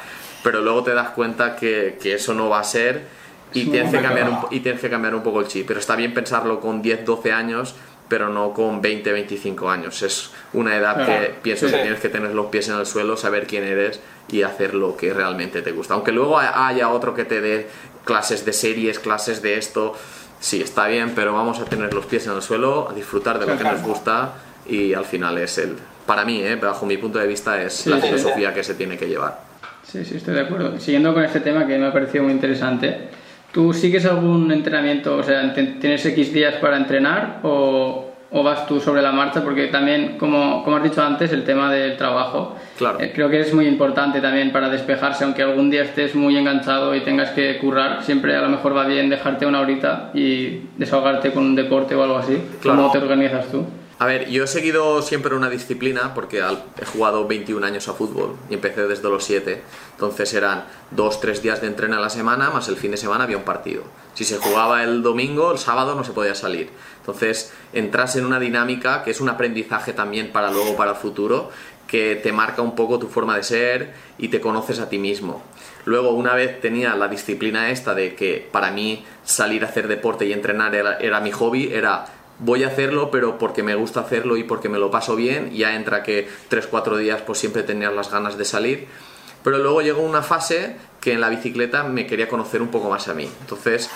pero 0.42 0.60
luego 0.60 0.82
te 0.82 0.92
das 0.92 1.10
cuenta 1.10 1.54
que, 1.54 1.98
que 2.02 2.14
eso 2.14 2.34
no 2.34 2.48
va 2.48 2.58
a 2.58 2.64
ser 2.64 3.06
y 3.52 3.66
tienes, 3.66 3.92
que 3.92 4.02
cambiar 4.02 4.28
un, 4.28 4.38
y 4.50 4.58
tienes 4.58 4.80
que 4.80 4.90
cambiar 4.90 5.14
un 5.14 5.22
poco 5.22 5.40
el 5.40 5.46
chip. 5.46 5.66
Pero 5.68 5.78
está 5.78 5.94
bien 5.94 6.12
pensarlo 6.12 6.60
con 6.60 6.82
10, 6.82 7.04
12 7.04 7.32
años, 7.32 7.76
pero 8.10 8.28
no 8.28 8.52
con 8.52 8.82
20, 8.82 9.10
25 9.10 9.70
años. 9.70 10.02
Es 10.02 10.30
una 10.52 10.76
edad 10.76 11.06
que 11.06 11.34
pienso 11.40 11.66
que 11.66 11.78
tienes 11.78 12.00
que 12.00 12.10
tener 12.10 12.34
los 12.34 12.46
pies 12.46 12.68
en 12.68 12.74
el 12.74 12.84
suelo, 12.84 13.16
saber 13.16 13.46
quién 13.46 13.64
eres 13.64 14.00
y 14.28 14.42
hacer 14.42 14.74
lo 14.74 14.96
que 14.96 15.14
realmente 15.14 15.62
te 15.62 15.72
gusta. 15.72 15.94
Aunque 15.94 16.12
luego 16.12 16.38
haya 16.38 16.90
otro 16.90 17.14
que 17.14 17.24
te 17.24 17.40
dé 17.40 17.68
clases 18.04 18.44
de 18.44 18.52
series, 18.52 18.98
clases 18.98 19.40
de 19.40 19.56
esto 19.56 19.94
sí, 20.40 20.60
está 20.60 20.88
bien, 20.88 21.12
pero 21.14 21.32
vamos 21.32 21.60
a 21.60 21.64
tener 21.66 21.94
los 21.94 22.06
pies 22.06 22.26
en 22.26 22.32
el 22.32 22.42
suelo, 22.42 22.88
a 22.90 22.94
disfrutar 22.94 23.38
de 23.38 23.46
lo 23.46 23.56
que 23.56 23.64
nos 23.64 23.82
gusta 23.82 24.32
y 24.66 24.94
al 24.94 25.04
final 25.04 25.38
es 25.38 25.58
el, 25.58 25.76
para 26.06 26.24
mí, 26.24 26.42
¿eh? 26.42 26.56
bajo 26.56 26.86
mi 26.86 26.96
punto 26.96 27.18
de 27.18 27.26
vista, 27.26 27.62
es 27.62 27.86
la 27.86 27.98
filosofía 27.98 28.52
que 28.52 28.64
se 28.64 28.74
tiene 28.74 28.96
que 28.96 29.06
llevar. 29.06 29.38
Sí, 29.84 30.04
sí, 30.04 30.16
estoy 30.16 30.34
de 30.34 30.40
acuerdo. 30.40 30.78
Siguiendo 30.78 31.14
con 31.14 31.24
este 31.24 31.40
tema 31.40 31.66
que 31.66 31.78
me 31.78 31.86
ha 31.86 31.92
parecido 31.92 32.24
muy 32.24 32.32
interesante, 32.32 33.08
¿tú 33.52 33.72
sigues 33.72 34.04
algún 34.06 34.50
entrenamiento? 34.52 35.16
O 35.16 35.22
sea, 35.22 35.52
¿tienes 35.54 36.04
X 36.04 36.32
días 36.32 36.54
para 36.56 36.76
entrenar 36.76 37.40
o, 37.42 38.10
o 38.30 38.42
vas 38.42 38.66
tú 38.66 38.80
sobre 38.80 39.02
la 39.02 39.12
marcha? 39.12 39.42
Porque 39.42 39.66
también, 39.68 40.16
como, 40.18 40.62
como 40.64 40.76
has 40.76 40.82
dicho 40.82 41.02
antes, 41.02 41.32
el 41.32 41.44
tema 41.44 41.70
del 41.72 41.96
trabajo 41.96 42.56
claro. 42.78 43.00
Eh, 43.00 43.12
creo 43.14 43.28
que 43.28 43.40
es 43.40 43.52
muy 43.52 43.66
importante 43.66 44.20
también 44.20 44.52
para 44.52 44.68
despejarse, 44.68 45.24
aunque 45.24 45.42
algún 45.42 45.70
día 45.70 45.82
estés 45.82 46.14
muy 46.14 46.36
enganchado 46.36 46.94
y 46.94 47.00
tengas 47.00 47.30
que 47.30 47.58
currar, 47.58 48.02
siempre 48.02 48.36
a 48.36 48.42
lo 48.42 48.48
mejor 48.48 48.76
va 48.76 48.86
bien 48.86 49.08
dejarte 49.08 49.46
una 49.46 49.60
horita 49.60 50.10
y 50.14 50.60
desahogarte 50.76 51.32
con 51.32 51.44
un 51.44 51.54
deporte 51.54 51.94
o 51.94 52.02
algo 52.02 52.18
así. 52.18 52.40
¿Cómo 52.62 52.90
te 52.90 52.98
organizas 52.98 53.46
tú? 53.50 53.66
A 54.00 54.06
ver, 54.06 54.30
yo 54.30 54.44
he 54.44 54.46
seguido 54.46 55.02
siempre 55.02 55.34
una 55.34 55.50
disciplina 55.50 56.14
porque 56.14 56.38
he 56.38 56.84
jugado 56.86 57.28
21 57.28 57.66
años 57.66 57.86
a 57.86 57.92
fútbol 57.92 58.34
y 58.48 58.54
empecé 58.54 58.86
desde 58.86 59.10
los 59.10 59.22
7. 59.24 59.60
Entonces 59.92 60.32
eran 60.32 60.64
2-3 60.96 61.40
días 61.42 61.60
de 61.60 61.66
entreno 61.66 61.98
a 61.98 62.00
la 62.00 62.08
semana, 62.08 62.48
más 62.48 62.66
el 62.68 62.76
fin 62.76 62.92
de 62.92 62.96
semana 62.96 63.24
había 63.24 63.36
un 63.36 63.42
partido. 63.42 63.82
Si 64.14 64.24
se 64.24 64.38
jugaba 64.38 64.82
el 64.84 65.02
domingo, 65.02 65.52
el 65.52 65.58
sábado 65.58 65.94
no 65.94 66.02
se 66.02 66.12
podía 66.12 66.34
salir. 66.34 66.70
Entonces 67.00 67.52
entras 67.74 68.16
en 68.16 68.24
una 68.24 68.40
dinámica 68.40 69.04
que 69.04 69.10
es 69.10 69.20
un 69.20 69.28
aprendizaje 69.28 69.92
también 69.92 70.32
para 70.32 70.50
luego, 70.50 70.76
para 70.76 70.92
el 70.92 70.96
futuro, 70.96 71.50
que 71.86 72.16
te 72.16 72.32
marca 72.32 72.62
un 72.62 72.74
poco 72.74 72.98
tu 72.98 73.08
forma 73.08 73.36
de 73.36 73.42
ser 73.42 73.92
y 74.16 74.28
te 74.28 74.40
conoces 74.40 74.78
a 74.80 74.88
ti 74.88 74.96
mismo. 74.96 75.42
Luego, 75.84 76.12
una 76.12 76.34
vez 76.34 76.58
tenía 76.62 76.94
la 76.94 77.08
disciplina 77.08 77.70
esta 77.70 77.94
de 77.94 78.14
que 78.14 78.48
para 78.50 78.70
mí 78.70 79.04
salir 79.24 79.62
a 79.62 79.68
hacer 79.68 79.88
deporte 79.88 80.24
y 80.24 80.32
entrenar 80.32 80.74
era, 80.74 80.96
era 80.98 81.20
mi 81.20 81.32
hobby, 81.32 81.70
era 81.72 82.06
voy 82.40 82.64
a 82.64 82.68
hacerlo, 82.68 83.10
pero 83.10 83.38
porque 83.38 83.62
me 83.62 83.74
gusta 83.74 84.00
hacerlo 84.00 84.36
y 84.36 84.44
porque 84.44 84.68
me 84.68 84.78
lo 84.78 84.90
paso 84.90 85.16
bien, 85.16 85.50
ya 85.52 85.76
entra 85.76 86.02
que 86.02 86.28
3-4 86.50 86.96
días 86.96 87.22
pues 87.22 87.38
siempre 87.38 87.62
tenía 87.62 87.90
las 87.90 88.10
ganas 88.10 88.36
de 88.36 88.44
salir. 88.44 88.88
Pero 89.42 89.58
luego 89.58 89.80
llegó 89.80 90.02
una 90.02 90.22
fase 90.22 90.76
que 91.00 91.12
en 91.12 91.20
la 91.20 91.28
bicicleta 91.28 91.84
me 91.84 92.06
quería 92.06 92.28
conocer 92.28 92.60
un 92.60 92.68
poco 92.68 92.90
más 92.90 93.08
a 93.08 93.14
mí. 93.14 93.30
Entonces, 93.40 93.90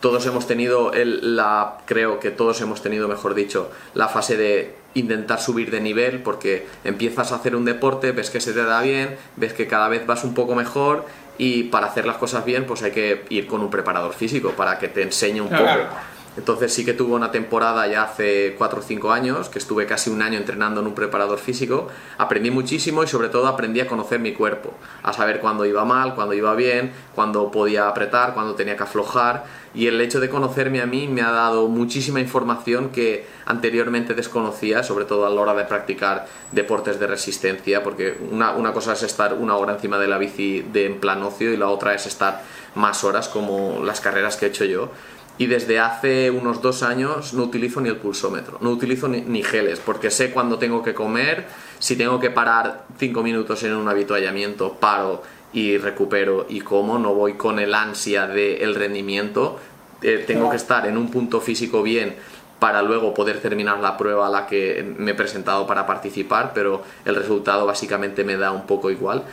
todos 0.00 0.24
hemos 0.26 0.46
tenido 0.46 0.92
el, 0.92 1.34
la, 1.36 1.78
creo 1.86 2.20
que 2.20 2.30
todos 2.30 2.60
hemos 2.60 2.82
tenido, 2.82 3.08
mejor 3.08 3.34
dicho, 3.34 3.70
la 3.94 4.08
fase 4.08 4.36
de 4.36 4.74
intentar 4.94 5.40
subir 5.40 5.70
de 5.70 5.80
nivel 5.80 6.22
porque 6.22 6.66
empiezas 6.84 7.32
a 7.32 7.36
hacer 7.36 7.56
un 7.56 7.64
deporte, 7.64 8.12
ves 8.12 8.30
que 8.30 8.40
se 8.40 8.52
te 8.52 8.62
da 8.64 8.80
bien, 8.82 9.16
ves 9.36 9.52
que 9.52 9.66
cada 9.66 9.88
vez 9.88 10.06
vas 10.06 10.22
un 10.22 10.34
poco 10.34 10.54
mejor 10.54 11.04
y 11.36 11.64
para 11.64 11.88
hacer 11.88 12.06
las 12.06 12.16
cosas 12.18 12.44
bien 12.44 12.64
pues 12.64 12.82
hay 12.82 12.92
que 12.92 13.24
ir 13.30 13.48
con 13.48 13.60
un 13.60 13.70
preparador 13.70 14.12
físico 14.12 14.50
para 14.50 14.78
que 14.78 14.88
te 14.88 15.02
enseñe 15.02 15.40
un 15.40 15.48
poco. 15.48 15.88
Entonces 16.36 16.72
sí 16.72 16.84
que 16.84 16.94
tuve 16.94 17.14
una 17.14 17.30
temporada 17.30 17.86
ya 17.86 18.02
hace 18.02 18.54
4 18.58 18.80
o 18.80 18.82
5 18.82 19.12
años, 19.12 19.48
que 19.48 19.58
estuve 19.58 19.86
casi 19.86 20.10
un 20.10 20.20
año 20.20 20.36
entrenando 20.36 20.80
en 20.80 20.88
un 20.88 20.94
preparador 20.94 21.38
físico, 21.38 21.88
aprendí 22.18 22.50
muchísimo 22.50 23.04
y 23.04 23.06
sobre 23.06 23.28
todo 23.28 23.46
aprendí 23.46 23.80
a 23.80 23.86
conocer 23.86 24.18
mi 24.18 24.32
cuerpo, 24.32 24.74
a 25.02 25.12
saber 25.12 25.40
cuándo 25.40 25.64
iba 25.64 25.84
mal, 25.84 26.14
cuándo 26.14 26.34
iba 26.34 26.54
bien, 26.54 26.92
cuándo 27.14 27.50
podía 27.52 27.88
apretar, 27.88 28.34
cuándo 28.34 28.54
tenía 28.54 28.76
que 28.76 28.82
aflojar. 28.82 29.44
Y 29.74 29.86
el 29.86 30.00
hecho 30.00 30.20
de 30.20 30.28
conocerme 30.28 30.80
a 30.80 30.86
mí 30.86 31.08
me 31.08 31.22
ha 31.22 31.30
dado 31.30 31.68
muchísima 31.68 32.20
información 32.20 32.90
que 32.90 33.26
anteriormente 33.46 34.14
desconocía, 34.14 34.82
sobre 34.82 35.04
todo 35.04 35.26
a 35.26 35.30
la 35.30 35.40
hora 35.40 35.54
de 35.54 35.64
practicar 35.64 36.26
deportes 36.52 36.98
de 37.00 37.06
resistencia, 37.06 37.82
porque 37.82 38.16
una, 38.30 38.52
una 38.52 38.72
cosa 38.72 38.92
es 38.92 39.02
estar 39.02 39.34
una 39.34 39.56
hora 39.56 39.74
encima 39.74 39.98
de 39.98 40.08
la 40.08 40.18
bici 40.18 40.62
de 40.72 40.86
en 40.86 41.00
plan 41.00 41.22
ocio 41.22 41.52
y 41.52 41.56
la 41.56 41.68
otra 41.68 41.94
es 41.94 42.06
estar 42.06 42.42
más 42.74 43.04
horas 43.04 43.28
como 43.28 43.82
las 43.84 44.00
carreras 44.00 44.36
que 44.36 44.46
he 44.46 44.48
hecho 44.48 44.64
yo 44.64 44.90
y 45.36 45.46
desde 45.46 45.80
hace 45.80 46.30
unos 46.30 46.62
dos 46.62 46.82
años 46.82 47.34
no 47.34 47.44
utilizo 47.44 47.80
ni 47.80 47.88
el 47.88 47.96
pulsómetro, 47.96 48.58
no 48.60 48.70
utilizo 48.70 49.08
ni, 49.08 49.42
geles, 49.42 49.80
porque 49.84 50.10
sé 50.10 50.30
cuándo 50.30 50.58
tengo 50.58 50.82
que 50.82 50.94
comer, 50.94 51.46
si 51.78 51.96
tengo 51.96 52.20
que 52.20 52.30
parar 52.30 52.84
cinco 52.98 53.22
minutos 53.22 53.62
en 53.64 53.74
un 53.74 53.88
habituallamiento, 53.88 54.74
paro 54.74 55.22
y 55.52 55.78
recupero 55.78 56.46
y 56.48 56.60
como, 56.60 56.98
no 56.98 57.14
voy 57.14 57.34
con 57.34 57.58
el 57.58 57.74
ansia 57.74 58.26
del 58.26 58.74
rendimiento, 58.74 59.58
eh, 60.02 60.22
tengo 60.26 60.50
que 60.50 60.56
estar 60.56 60.86
en 60.86 60.96
un 60.96 61.10
punto 61.10 61.40
físico 61.40 61.82
bien 61.82 62.14
para 62.60 62.82
luego 62.82 63.12
poder 63.12 63.40
terminar 63.40 63.78
la 63.80 63.96
prueba 63.96 64.28
a 64.28 64.30
la 64.30 64.46
que 64.46 64.94
me 64.98 65.10
he 65.10 65.14
presentado 65.14 65.66
para 65.66 65.86
participar, 65.86 66.52
pero 66.54 66.82
el 67.04 67.16
resultado 67.16 67.66
básicamente 67.66 68.24
me 68.24 68.36
da 68.36 68.52
un 68.52 68.66
poco 68.66 68.90
igual. 68.90 69.24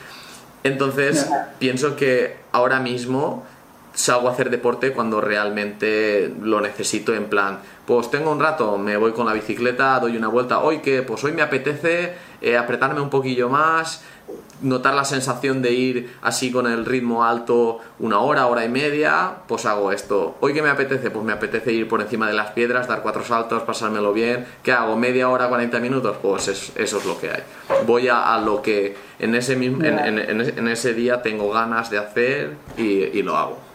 Entonces, 0.63 1.27
pienso 1.60 1.96
que 1.96 2.38
ahora 2.51 2.79
mismo 2.79 3.46
salgo 3.93 4.29
a 4.29 4.31
hacer 4.31 4.50
deporte 4.50 4.93
cuando 4.93 5.21
realmente 5.21 6.33
lo 6.41 6.62
necesito 6.62 7.13
en 7.13 7.25
plan, 7.25 7.60
pues 7.86 8.10
tengo 8.10 8.31
un 8.31 8.39
rato, 8.39 8.77
me 8.77 8.95
voy 8.98 9.12
con 9.12 9.25
la 9.25 9.33
bicicleta, 9.33 10.00
doy 10.00 10.15
una 10.17 10.27
vuelta, 10.27 10.60
hoy 10.60 10.79
que 10.79 11.01
pues 11.01 11.24
hoy 11.24 11.33
me 11.33 11.41
apetece 11.41 12.13
eh, 12.41 12.57
apretarme 12.57 13.01
un 13.01 13.10
poquillo 13.10 13.50
más, 13.50 14.03
notar 14.62 14.93
la 14.93 15.05
sensación 15.05 15.62
de 15.62 15.74
ir 15.74 16.15
así 16.21 16.51
con 16.51 16.67
el 16.67 16.86
ritmo 16.86 17.25
alto 17.25 17.79
una 18.00 18.19
hora, 18.19 18.48
hora 18.48 18.63
y 18.63 18.69
media, 18.69 19.33
pues 19.48 19.65
hago 19.65 19.91
esto. 19.91 20.38
Hoy 20.39 20.53
que 20.53 20.62
me 20.62 20.69
apetece, 20.69 21.10
pues 21.10 21.25
me 21.25 21.33
apetece 21.33 21.71
ir 21.71 21.88
por 21.88 22.01
encima 22.01 22.27
de 22.27 22.33
las 22.33 22.51
piedras, 22.51 22.88
dar 22.88 23.01
cuatro 23.01 23.24
saltos, 23.24 23.63
pasármelo 23.63 24.13
bien. 24.13 24.45
¿Qué 24.63 24.71
hago? 24.71 24.95
¿Media 24.95 25.29
hora, 25.29 25.50
40 25.50 25.79
minutos? 25.79 26.17
Pues 26.21 26.48
eso 26.48 26.98
es 26.98 27.05
lo 27.05 27.19
que 27.19 27.31
hay. 27.31 27.43
Voy 27.86 28.07
a, 28.07 28.38
lo 28.38 28.62
que 28.62 28.95
en 29.19 29.36
ese, 29.36 29.55
mismo, 29.55 29.83
en, 29.83 30.67
ese 30.67 30.93
día 30.93 31.21
tengo 31.21 31.51
ganas 31.51 31.89
de 31.89 31.98
hacer 31.98 32.55
y, 32.77 33.21
lo 33.21 33.38
hago. 33.38 33.71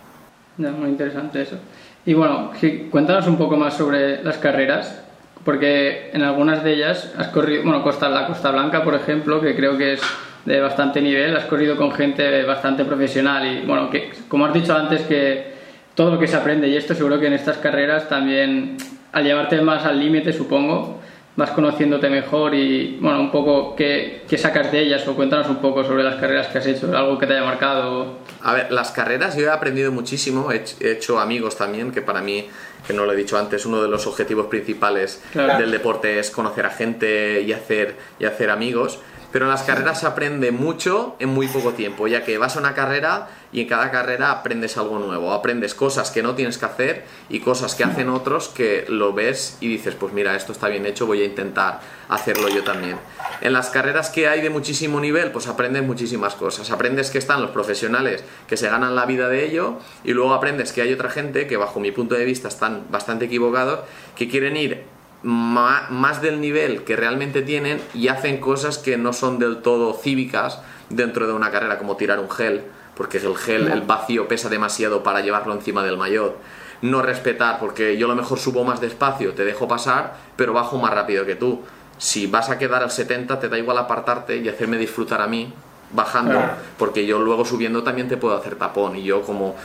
Muy 0.59 0.91
interesante 0.91 1.43
eso. 1.43 1.59
Y 2.05 2.15
bueno, 2.15 2.53
cuéntanos 2.91 3.27
un 3.27 3.37
poco 3.37 3.57
más 3.57 3.77
sobre 3.77 4.23
las 4.23 4.39
carreras, 4.39 5.03
porque 5.45 6.11
en 6.13 6.23
algunas 6.23 6.65
de 6.65 6.75
ellas 6.75 7.13
has 7.17 7.29
corrido, 7.29 7.63
bueno, 7.65 7.83
Costa, 7.83 8.09
la 8.09 8.27
Costa 8.27 8.51
Blanca, 8.51 8.83
por 8.83 8.95
ejemplo, 8.95 9.41
que 9.41 9.55
creo 9.55 9.77
que 9.77 9.95
es 9.95 10.03
de 10.45 10.61
bastante 10.61 11.01
nivel, 11.01 11.37
has 11.37 11.45
corrido 11.45 11.77
con 11.77 11.91
gente 11.93 12.43
bastante 12.45 12.85
profesional 12.85 13.47
y 13.47 13.67
bueno, 13.67 13.91
que 13.91 14.13
como 14.29 14.47
has 14.47 14.55
dicho 14.55 14.75
antes 14.75 15.03
que 15.03 15.57
todo 15.95 16.13
lo 16.13 16.19
que 16.19 16.29
se 16.29 16.37
aprende 16.37 16.69
y 16.69 16.77
esto 16.77 16.95
seguro 16.95 17.19
que 17.19 17.27
en 17.27 17.33
estas 17.33 17.57
carreras 17.57 18.09
también 18.09 18.77
al 19.13 19.25
llevarte 19.25 19.61
más 19.61 19.85
al 19.85 19.99
límite 19.99 20.33
supongo 20.33 21.01
vas 21.37 21.51
conociéndote 21.51 22.09
mejor 22.09 22.55
y 22.55 22.97
bueno, 23.01 23.21
un 23.21 23.31
poco 23.31 23.77
qué, 23.77 24.23
qué, 24.27 24.39
sacas 24.39 24.73
de 24.73 24.81
ellas 24.81 25.07
o 25.07 25.15
cuéntanos 25.15 25.49
un 25.49 25.57
poco 25.57 25.85
sobre 25.85 26.03
las 26.03 26.17
carreras 26.17 26.49
que 26.49 26.59
has 26.59 26.67
hecho, 26.67 26.97
algo 26.97 27.19
que 27.19 27.27
te 27.27 27.35
haya 27.35 27.45
marcado. 27.45 28.19
A 28.43 28.55
ver, 28.55 28.73
las 28.73 28.91
carreras 28.91 29.37
yo 29.37 29.45
he 29.45 29.51
aprendido 29.51 29.93
muchísimo, 29.93 30.51
he 30.51 30.65
hecho 30.81 31.21
amigos 31.21 31.57
también, 31.57 31.93
que 31.93 32.01
para 32.01 32.23
mí, 32.23 32.49
que 32.87 32.95
no 32.95 33.05
lo 33.05 33.13
he 33.13 33.17
dicho 33.17 33.39
antes, 33.39 33.67
uno 33.67 33.83
de 33.83 33.89
los 33.89 34.07
objetivos 34.07 34.47
principales 34.47 35.23
del 35.35 35.71
deporte 35.71 36.19
es 36.19 36.31
conocer 36.31 36.65
a 36.65 36.71
gente 36.71 37.43
y 37.43 37.53
hacer, 37.53 37.97
y 38.19 38.25
hacer 38.25 38.51
amigos. 38.51 39.01
Pero 39.37 39.45
en 39.45 39.51
las 39.51 39.65
carreras 39.65 40.01
se 40.01 40.07
aprende 40.07 40.51
mucho 40.51 41.15
en 41.19 41.29
muy 41.29 41.47
poco 41.47 41.75
tiempo, 41.75 42.09
ya 42.09 42.25
que 42.25 42.39
vas 42.39 42.57
a 42.57 42.59
una 42.59 42.73
carrera 42.73 43.29
y 43.53 43.61
en 43.61 43.69
cada 43.69 43.91
carrera 43.91 44.31
aprendes 44.31 44.79
algo 44.79 44.99
nuevo, 44.99 45.31
aprendes 45.31 45.75
cosas 45.75 46.11
que 46.11 46.23
no 46.23 46.35
tienes 46.35 46.57
que 46.57 46.65
hacer 46.65 47.05
y 47.29 47.41
cosas 47.41 47.75
que 47.75 47.85
hacen 47.85 48.09
otros 48.09 48.49
que 48.49 48.87
lo 48.89 49.13
ves 49.13 49.59
y 49.61 49.69
dices, 49.69 49.95
pues 49.95 50.15
mira, 50.15 50.35
esto 50.37 50.53
está 50.53 50.69
bien 50.69 50.87
hecho, 50.87 51.05
voy 51.05 51.21
a 51.21 51.27
intentar 51.27 51.81
hacerlo 52.09 52.49
yo 52.49 52.65
también. 52.65 52.97
En 53.43 53.53
las 53.53 53.69
carreras 53.69 54.09
que 54.09 54.27
hay 54.27 54.41
de 54.41 54.49
muchísimo 54.49 55.01
nivel, 55.01 55.33
pues 55.33 55.49
aprendes 55.49 55.83
muchísimas 55.83 56.35
cosas. 56.35 56.71
Aprendes 56.71 57.11
que 57.11 57.19
están 57.19 57.43
los 57.43 57.51
profesionales 57.51 58.25
que 58.49 58.57
se 58.57 58.71
ganan 58.71 58.97
la 58.97 59.05
vida 59.05 59.29
de 59.29 59.45
ello 59.45 59.81
y 60.03 60.15
luego 60.15 60.33
aprendes 60.33 60.73
que 60.73 60.81
hay 60.81 60.95
otra 60.95 61.11
gente 61.11 61.47
que 61.47 61.59
bajo 61.59 61.79
mi 61.79 61.93
punto 61.93 62.15
de 62.15 62.25
vista 62.25 62.49
están 62.49 62.87
bastante 62.89 63.27
equivocados, 63.27 63.81
que 64.17 64.31
quieren 64.31 64.57
ir 64.57 64.96
más 65.27 66.23
del 66.23 66.41
nivel 66.41 66.85
que 66.85 66.95
realmente 66.95 67.43
tienen 67.43 67.81
y 67.95 68.09
hacen 68.09 68.39
cosas 68.39 68.79
que 68.79 68.97
no 68.97 69.13
son 69.13 69.39
del 69.41 69.59
todo 69.59 69.93
cívicas 69.95 70.61
dentro 70.89 71.27
de 71.27 71.33
una 71.33 71.51
carrera, 71.51 71.79
como 71.79 71.97
tirar 71.97 72.21
un 72.21 72.31
gel, 72.31 72.63
porque 72.95 73.19
el 73.19 73.37
gel, 73.37 73.69
el 73.69 73.83
vacío 73.83 74.29
pesa 74.29 74.49
demasiado 74.49 75.03
para 75.03 75.21
llevarlo 75.21 75.53
encima 75.53 75.83
del 75.83 75.97
mayor. 75.97 76.39
No 76.81 77.03
respetar, 77.03 77.59
porque 77.59 77.97
yo 77.97 78.07
a 78.07 78.11
lo 78.11 78.15
mejor 78.15 78.39
subo 78.39 78.63
más 78.63 78.81
despacio, 78.81 79.35
te 79.35 79.45
dejo 79.45 79.67
pasar, 79.67 80.15
pero 80.37 80.53
bajo 80.53 80.79
más 80.79 80.95
rápido 80.95 81.27
que 81.27 81.35
tú. 81.35 81.63
Si 81.99 82.27
vas 82.27 82.49
a 82.51 82.59
quedar 82.59 82.83
al 82.83 82.91
70, 82.91 83.41
te 83.41 83.49
da 83.49 83.59
igual 83.59 83.79
apartarte 83.79 84.37
y 84.37 84.49
hacerme 84.49 84.77
disfrutar 84.77 85.21
a 85.21 85.27
mí 85.27 85.53
bajando, 85.93 86.41
porque 86.79 87.07
yo 87.07 87.19
luego 87.19 87.45
subiendo 87.45 87.83
también 87.83 88.09
te 88.09 88.17
puedo 88.17 88.37
hacer 88.37 88.57
tapón 88.57 88.97
y 88.97 89.05
yo 89.05 89.23
como 89.23 89.57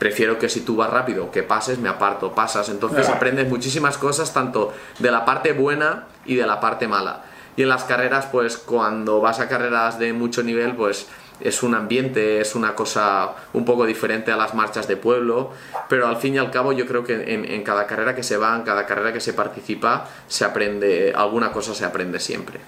prefiero 0.00 0.38
que 0.38 0.48
si 0.48 0.62
tú 0.62 0.76
vas 0.76 0.88
rápido, 0.88 1.30
que 1.30 1.42
pases, 1.42 1.78
me 1.78 1.90
aparto, 1.90 2.32
pasas. 2.32 2.70
Entonces 2.70 3.06
aprendes 3.10 3.48
muchísimas 3.48 3.98
cosas, 3.98 4.32
tanto 4.32 4.72
de 4.98 5.10
la 5.10 5.26
parte 5.26 5.52
buena 5.52 6.06
y 6.24 6.36
de 6.36 6.46
la 6.46 6.58
parte 6.58 6.88
mala. 6.88 7.24
Y 7.54 7.62
en 7.62 7.68
las 7.68 7.84
carreras, 7.84 8.26
pues 8.32 8.56
cuando 8.56 9.20
vas 9.20 9.40
a 9.40 9.48
carreras 9.48 9.98
de 9.98 10.14
mucho 10.14 10.42
nivel, 10.42 10.74
pues 10.74 11.06
es 11.38 11.62
un 11.62 11.74
ambiente, 11.74 12.40
es 12.40 12.54
una 12.54 12.74
cosa 12.74 13.32
un 13.52 13.66
poco 13.66 13.84
diferente 13.84 14.32
a 14.32 14.38
las 14.38 14.54
marchas 14.54 14.88
de 14.88 14.96
pueblo, 14.96 15.50
pero 15.90 16.06
al 16.06 16.16
fin 16.16 16.34
y 16.34 16.38
al 16.38 16.50
cabo 16.50 16.72
yo 16.72 16.86
creo 16.86 17.04
que 17.04 17.34
en, 17.34 17.62
cada 17.62 17.86
carrera 17.86 18.14
que 18.14 18.22
se 18.22 18.38
va, 18.38 18.56
en 18.56 18.62
cada 18.62 18.86
carrera 18.86 19.12
que 19.12 19.20
se 19.20 19.34
participa, 19.34 20.08
se 20.26 20.46
aprende, 20.46 21.12
alguna 21.14 21.52
cosa 21.52 21.74
se 21.74 21.84
aprende 21.84 22.20
siempre. 22.20 22.58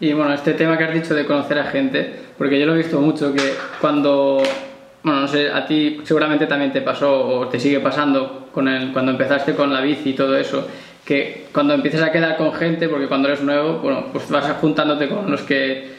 Y 0.00 0.14
bueno, 0.14 0.32
este 0.32 0.54
tema 0.54 0.78
que 0.78 0.84
has 0.84 0.94
dicho 0.94 1.14
de 1.14 1.26
conocer 1.26 1.58
a 1.58 1.64
gente, 1.64 2.18
porque 2.38 2.58
yo 2.58 2.64
lo 2.64 2.74
he 2.74 2.78
visto 2.78 2.98
mucho, 2.98 3.34
que 3.34 3.54
cuando 3.78 4.42
bueno, 5.02 5.20
no 5.22 5.28
sé, 5.28 5.50
a 5.50 5.66
ti 5.66 6.00
seguramente 6.04 6.46
también 6.46 6.72
te 6.72 6.80
pasó 6.80 7.26
o 7.26 7.48
te 7.48 7.58
sigue 7.58 7.80
pasando 7.80 8.48
con 8.52 8.68
el, 8.68 8.92
cuando 8.92 9.12
empezaste 9.12 9.54
con 9.54 9.72
la 9.72 9.80
bici 9.80 10.10
y 10.10 10.14
todo 10.14 10.36
eso, 10.36 10.68
que 11.04 11.46
cuando 11.52 11.74
empiezas 11.74 12.02
a 12.02 12.12
quedar 12.12 12.36
con 12.36 12.52
gente, 12.54 12.88
porque 12.88 13.08
cuando 13.08 13.28
eres 13.28 13.42
nuevo, 13.42 13.78
bueno, 13.78 14.06
pues 14.12 14.30
vas 14.30 14.48
juntándote 14.60 15.08
con 15.08 15.30
los 15.30 15.42
que 15.42 15.90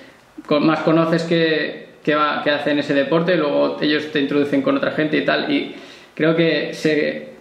más 0.62 0.80
conoces 0.80 1.24
que, 1.24 1.90
que, 2.04 2.16
va, 2.16 2.42
que 2.44 2.52
hacen 2.52 2.80
ese 2.80 2.94
deporte 2.94 3.34
y 3.34 3.38
luego 3.38 3.78
ellos 3.82 4.12
te 4.12 4.20
introducen 4.20 4.62
con 4.62 4.78
otra 4.78 4.92
gente 4.92 5.18
y 5.18 5.26
tal. 5.26 5.52
Y 5.52 5.76
creo 6.16 6.36
que 6.36 6.74
se, 6.74 7.33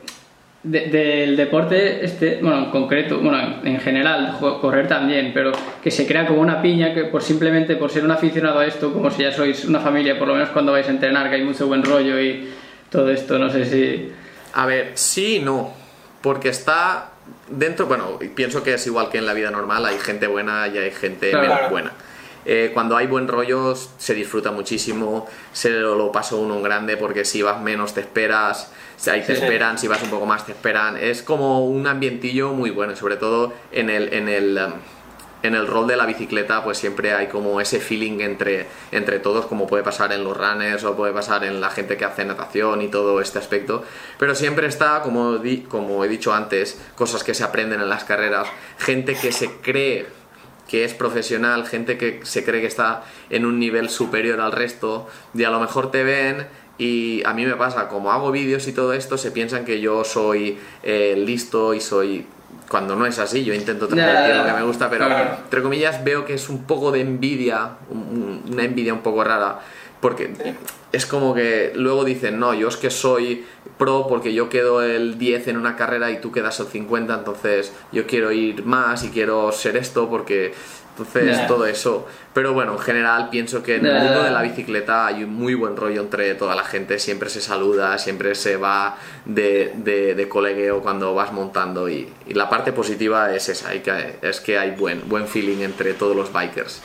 del 0.62 1.36
deporte, 1.36 2.04
este, 2.04 2.38
bueno, 2.40 2.58
en 2.58 2.70
concreto, 2.70 3.18
bueno, 3.18 3.60
en 3.64 3.80
general, 3.80 4.38
correr 4.60 4.86
también, 4.86 5.32
pero 5.34 5.50
que 5.82 5.90
se 5.90 6.06
crea 6.06 6.26
como 6.26 6.40
una 6.40 6.62
piña 6.62 6.94
que 6.94 7.04
por 7.04 7.22
simplemente 7.22 7.74
por 7.76 7.90
ser 7.90 8.04
un 8.04 8.12
aficionado 8.12 8.60
a 8.60 8.66
esto, 8.66 8.92
como 8.92 9.10
si 9.10 9.22
ya 9.22 9.32
sois 9.32 9.64
una 9.64 9.80
familia, 9.80 10.18
por 10.18 10.28
lo 10.28 10.34
menos 10.34 10.50
cuando 10.50 10.70
vais 10.70 10.86
a 10.86 10.90
entrenar, 10.90 11.28
que 11.28 11.36
hay 11.36 11.44
mucho 11.44 11.66
buen 11.66 11.82
rollo 11.82 12.20
y 12.20 12.48
todo 12.90 13.10
esto, 13.10 13.38
no 13.38 13.50
sé 13.50 13.64
si... 13.64 14.12
A 14.54 14.66
ver, 14.66 14.92
sí 14.94 15.36
y 15.36 15.40
no, 15.40 15.72
porque 16.20 16.50
está 16.50 17.10
dentro, 17.48 17.86
bueno, 17.86 18.18
pienso 18.34 18.62
que 18.62 18.74
es 18.74 18.86
igual 18.86 19.08
que 19.10 19.18
en 19.18 19.26
la 19.26 19.32
vida 19.32 19.50
normal, 19.50 19.84
hay 19.84 19.98
gente 19.98 20.28
buena 20.28 20.68
y 20.68 20.78
hay 20.78 20.90
gente 20.92 21.34
menos 21.34 21.70
buena. 21.70 21.92
Eh, 22.44 22.70
cuando 22.74 22.96
hay 22.96 23.06
buen 23.06 23.28
rollo 23.28 23.74
se 23.74 24.14
disfruta 24.14 24.50
muchísimo, 24.50 25.26
se 25.52 25.70
lo, 25.70 25.94
lo 25.94 26.10
pasa 26.10 26.34
uno 26.34 26.56
un 26.56 26.62
grande 26.62 26.96
porque 26.96 27.24
si 27.24 27.42
vas 27.42 27.60
menos 27.60 27.94
te 27.94 28.00
esperas, 28.00 28.72
si 28.96 29.10
ahí 29.10 29.22
te 29.22 29.32
esperan, 29.32 29.78
si 29.78 29.88
vas 29.88 30.02
un 30.02 30.10
poco 30.10 30.26
más 30.26 30.46
te 30.46 30.52
esperan. 30.52 30.96
Es 30.96 31.22
como 31.22 31.66
un 31.66 31.86
ambientillo 31.86 32.52
muy 32.52 32.70
bueno, 32.70 32.94
sobre 32.96 33.16
todo 33.16 33.52
en 33.70 33.90
el, 33.90 34.12
en 34.12 34.28
el, 34.28 34.58
um, 34.58 34.72
en 35.42 35.54
el 35.54 35.66
rol 35.66 35.86
de 35.86 35.96
la 35.96 36.06
bicicleta, 36.06 36.62
pues 36.62 36.78
siempre 36.78 37.12
hay 37.12 37.26
como 37.26 37.60
ese 37.60 37.80
feeling 37.80 38.20
entre, 38.20 38.66
entre 38.92 39.18
todos, 39.18 39.46
como 39.46 39.66
puede 39.66 39.82
pasar 39.82 40.12
en 40.12 40.24
los 40.24 40.36
runners 40.36 40.84
o 40.84 40.96
puede 40.96 41.12
pasar 41.12 41.44
en 41.44 41.60
la 41.60 41.70
gente 41.70 41.96
que 41.96 42.04
hace 42.04 42.24
natación 42.24 42.80
y 42.82 42.88
todo 42.88 43.20
este 43.20 43.38
aspecto. 43.38 43.82
Pero 44.18 44.34
siempre 44.34 44.66
está, 44.68 45.02
como, 45.02 45.40
como 45.68 46.04
he 46.04 46.08
dicho 46.08 46.32
antes, 46.32 46.80
cosas 46.94 47.24
que 47.24 47.34
se 47.34 47.44
aprenden 47.44 47.80
en 47.80 47.88
las 47.88 48.04
carreras, 48.04 48.46
gente 48.78 49.16
que 49.16 49.32
se 49.32 49.50
cree 49.60 50.06
que 50.72 50.86
es 50.86 50.94
profesional, 50.94 51.66
gente 51.66 51.98
que 51.98 52.20
se 52.22 52.46
cree 52.46 52.62
que 52.62 52.66
está 52.66 53.02
en 53.28 53.44
un 53.44 53.58
nivel 53.58 53.90
superior 53.90 54.40
al 54.40 54.52
resto, 54.52 55.06
y 55.34 55.44
a 55.44 55.50
lo 55.50 55.60
mejor 55.60 55.90
te 55.90 56.02
ven 56.02 56.46
y 56.78 57.22
a 57.26 57.34
mí 57.34 57.44
me 57.44 57.56
pasa, 57.56 57.88
como 57.88 58.10
hago 58.10 58.32
vídeos 58.32 58.66
y 58.68 58.72
todo 58.72 58.94
esto, 58.94 59.18
se 59.18 59.32
piensan 59.32 59.66
que 59.66 59.82
yo 59.82 60.02
soy 60.02 60.58
eh, 60.82 61.14
listo 61.18 61.74
y 61.74 61.80
soy... 61.80 62.26
Cuando 62.70 62.96
no 62.96 63.04
es 63.04 63.18
así, 63.18 63.44
yo 63.44 63.52
intento 63.52 63.86
transmitir 63.86 64.34
lo 64.34 64.46
que 64.46 64.52
me 64.52 64.62
gusta, 64.62 64.88
pero 64.88 65.06
entre 65.44 65.62
comillas 65.62 66.02
veo 66.02 66.24
que 66.24 66.32
es 66.32 66.48
un 66.48 66.64
poco 66.64 66.90
de 66.90 67.02
envidia, 67.02 67.72
una 68.50 68.64
envidia 68.64 68.94
un 68.94 69.02
poco 69.02 69.22
rara, 69.22 69.60
porque 70.02 70.34
es 70.90 71.06
como 71.06 71.32
que 71.32 71.72
luego 71.76 72.04
dicen, 72.04 72.40
no, 72.40 72.52
yo 72.54 72.66
es 72.66 72.76
que 72.76 72.90
soy 72.90 73.46
pro 73.78 74.06
porque 74.08 74.34
yo 74.34 74.48
quedo 74.48 74.82
el 74.82 75.16
10 75.16 75.48
en 75.48 75.56
una 75.56 75.76
carrera 75.76 76.10
y 76.10 76.20
tú 76.20 76.32
quedas 76.32 76.58
el 76.58 76.66
50, 76.66 77.14
entonces 77.14 77.72
yo 77.92 78.04
quiero 78.04 78.32
ir 78.32 78.64
más 78.64 79.04
y 79.04 79.10
quiero 79.10 79.52
ser 79.52 79.76
esto 79.76 80.10
porque 80.10 80.52
entonces, 80.98 81.46
todo 81.46 81.66
eso. 81.66 82.06
Pero 82.34 82.52
bueno, 82.52 82.72
en 82.72 82.80
general 82.80 83.30
pienso 83.30 83.62
que 83.62 83.76
en 83.76 83.86
el 83.86 84.02
mundo 84.02 84.24
de 84.24 84.30
la 84.30 84.42
bicicleta 84.42 85.06
hay 85.06 85.22
un 85.22 85.32
muy 85.32 85.54
buen 85.54 85.76
rollo 85.76 86.02
entre 86.02 86.34
toda 86.34 86.56
la 86.56 86.64
gente. 86.64 86.98
Siempre 86.98 87.30
se 87.30 87.40
saluda, 87.40 87.96
siempre 87.96 88.34
se 88.34 88.56
va 88.56 88.98
de, 89.24 89.72
de, 89.76 90.28
colegueo 90.28 90.82
cuando 90.82 91.14
vas 91.14 91.32
montando. 91.32 91.88
Y, 91.88 92.12
la 92.28 92.50
parte 92.50 92.72
positiva 92.72 93.32
es 93.34 93.48
esa, 93.48 93.70
que, 93.70 94.16
es 94.20 94.40
que 94.40 94.58
hay 94.58 94.72
buen, 94.72 95.08
buen 95.08 95.28
feeling 95.28 95.62
entre 95.62 95.94
todos 95.94 96.16
los 96.16 96.32
bikers. 96.32 96.82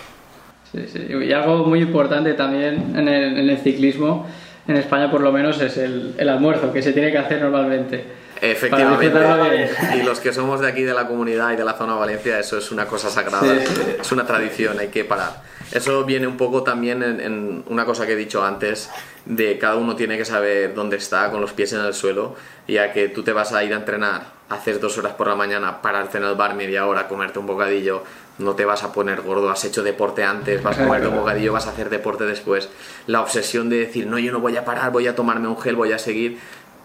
Sí, 0.72 0.86
sí. 0.92 1.08
Y 1.10 1.32
algo 1.32 1.66
muy 1.66 1.82
importante 1.82 2.34
también 2.34 2.94
en 2.96 3.08
el, 3.08 3.38
en 3.38 3.50
el 3.50 3.58
ciclismo, 3.58 4.28
en 4.68 4.78
España 4.78 5.10
por 5.10 5.22
lo 5.22 5.32
menos, 5.32 5.62
es 5.62 5.78
el, 5.78 6.14
el 6.18 6.30
almuerzo 6.30 6.74
que 6.74 6.82
se 6.82 6.94
tiene 6.94 7.12
que 7.12 7.18
hacer 7.18 7.42
normalmente 7.42 8.18
Efectivamente. 8.42 9.70
Y 9.96 10.04
los 10.04 10.20
que 10.20 10.34
somos 10.34 10.60
de 10.60 10.68
aquí, 10.68 10.84
de 10.84 10.94
la 10.94 11.08
comunidad 11.08 11.54
y 11.54 11.56
de 11.56 11.66
la 11.66 11.74
zona 11.74 11.94
de 11.94 12.00
Valencia, 12.00 12.40
eso 12.40 12.58
es 12.58 12.72
una 12.72 12.86
cosa 12.86 13.10
sagrada, 13.10 13.56
es 14.00 14.12
una 14.12 14.26
tradición, 14.26 14.80
hay 14.80 14.90
que 14.90 15.06
parar. 15.06 15.42
Eso 15.72 16.06
viene 16.06 16.28
un 16.28 16.38
poco 16.38 16.64
también 16.64 17.04
en, 17.04 17.64
una 17.68 17.86
cosa 17.86 18.06
que 18.06 18.14
he 18.14 18.16
dicho 18.16 18.44
antes, 18.44 18.90
de 19.26 19.58
cada 19.58 19.76
uno 19.76 19.96
tiene 19.96 20.18
que 20.18 20.26
saber 20.26 20.74
dónde 20.74 20.98
está, 20.98 21.30
con 21.30 21.42
los 21.42 21.54
pies 21.54 21.74
en 21.74 21.82
el 21.82 21.94
suelo, 21.94 22.36
ya 22.68 22.94
que 22.94 23.10
tú 23.10 23.24
te 23.24 23.34
vas 23.34 23.52
a 23.52 23.64
ir 23.64 23.74
a 23.74 23.78
entrenar, 23.78 24.24
haces 24.50 24.80
dos 24.80 24.98
horas 24.98 25.14
por 25.14 25.28
la 25.28 25.36
mañana, 25.36 25.82
pararte 25.82 26.18
en 26.20 26.24
el 26.24 26.36
bar 26.36 26.56
media 26.56 26.88
hora, 26.88 27.08
comerte 27.08 27.40
un 27.40 27.48
bocadillo, 27.48 28.04
no 28.40 28.54
te 28.54 28.66
vas 28.66 28.84
a 28.84 28.92
poner 28.92 29.22
gordo, 29.22 29.50
has 29.50 29.64
hecho 29.66 29.84
deporte 29.84 30.24
antes, 30.24 30.62
vas 30.62 30.78
a 30.78 30.84
comerte 30.84 31.08
un 31.08 31.16
bocadillo, 31.16 31.54
vas 31.54 31.68
a 31.68 31.72
hacer 31.72 31.90
deporte 31.90 32.26
después. 32.26 32.70
La 33.08 33.22
obsesión 33.22 33.70
de 33.70 33.78
decir, 33.78 34.08
no, 34.08 34.20
yo 34.20 34.32
no 34.32 34.40
voy 34.40 34.58
a 34.58 34.66
parar, 34.66 34.92
voy 34.92 35.08
a 35.08 35.16
tomarme 35.16 35.48
un 35.48 35.60
gel, 35.60 35.76
voy 35.76 35.92
a 35.92 36.00
seguir, 36.00 36.40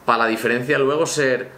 para 0.05 0.25
la 0.25 0.27
diferencia 0.27 0.79
luego 0.79 1.07
ser 1.07 1.51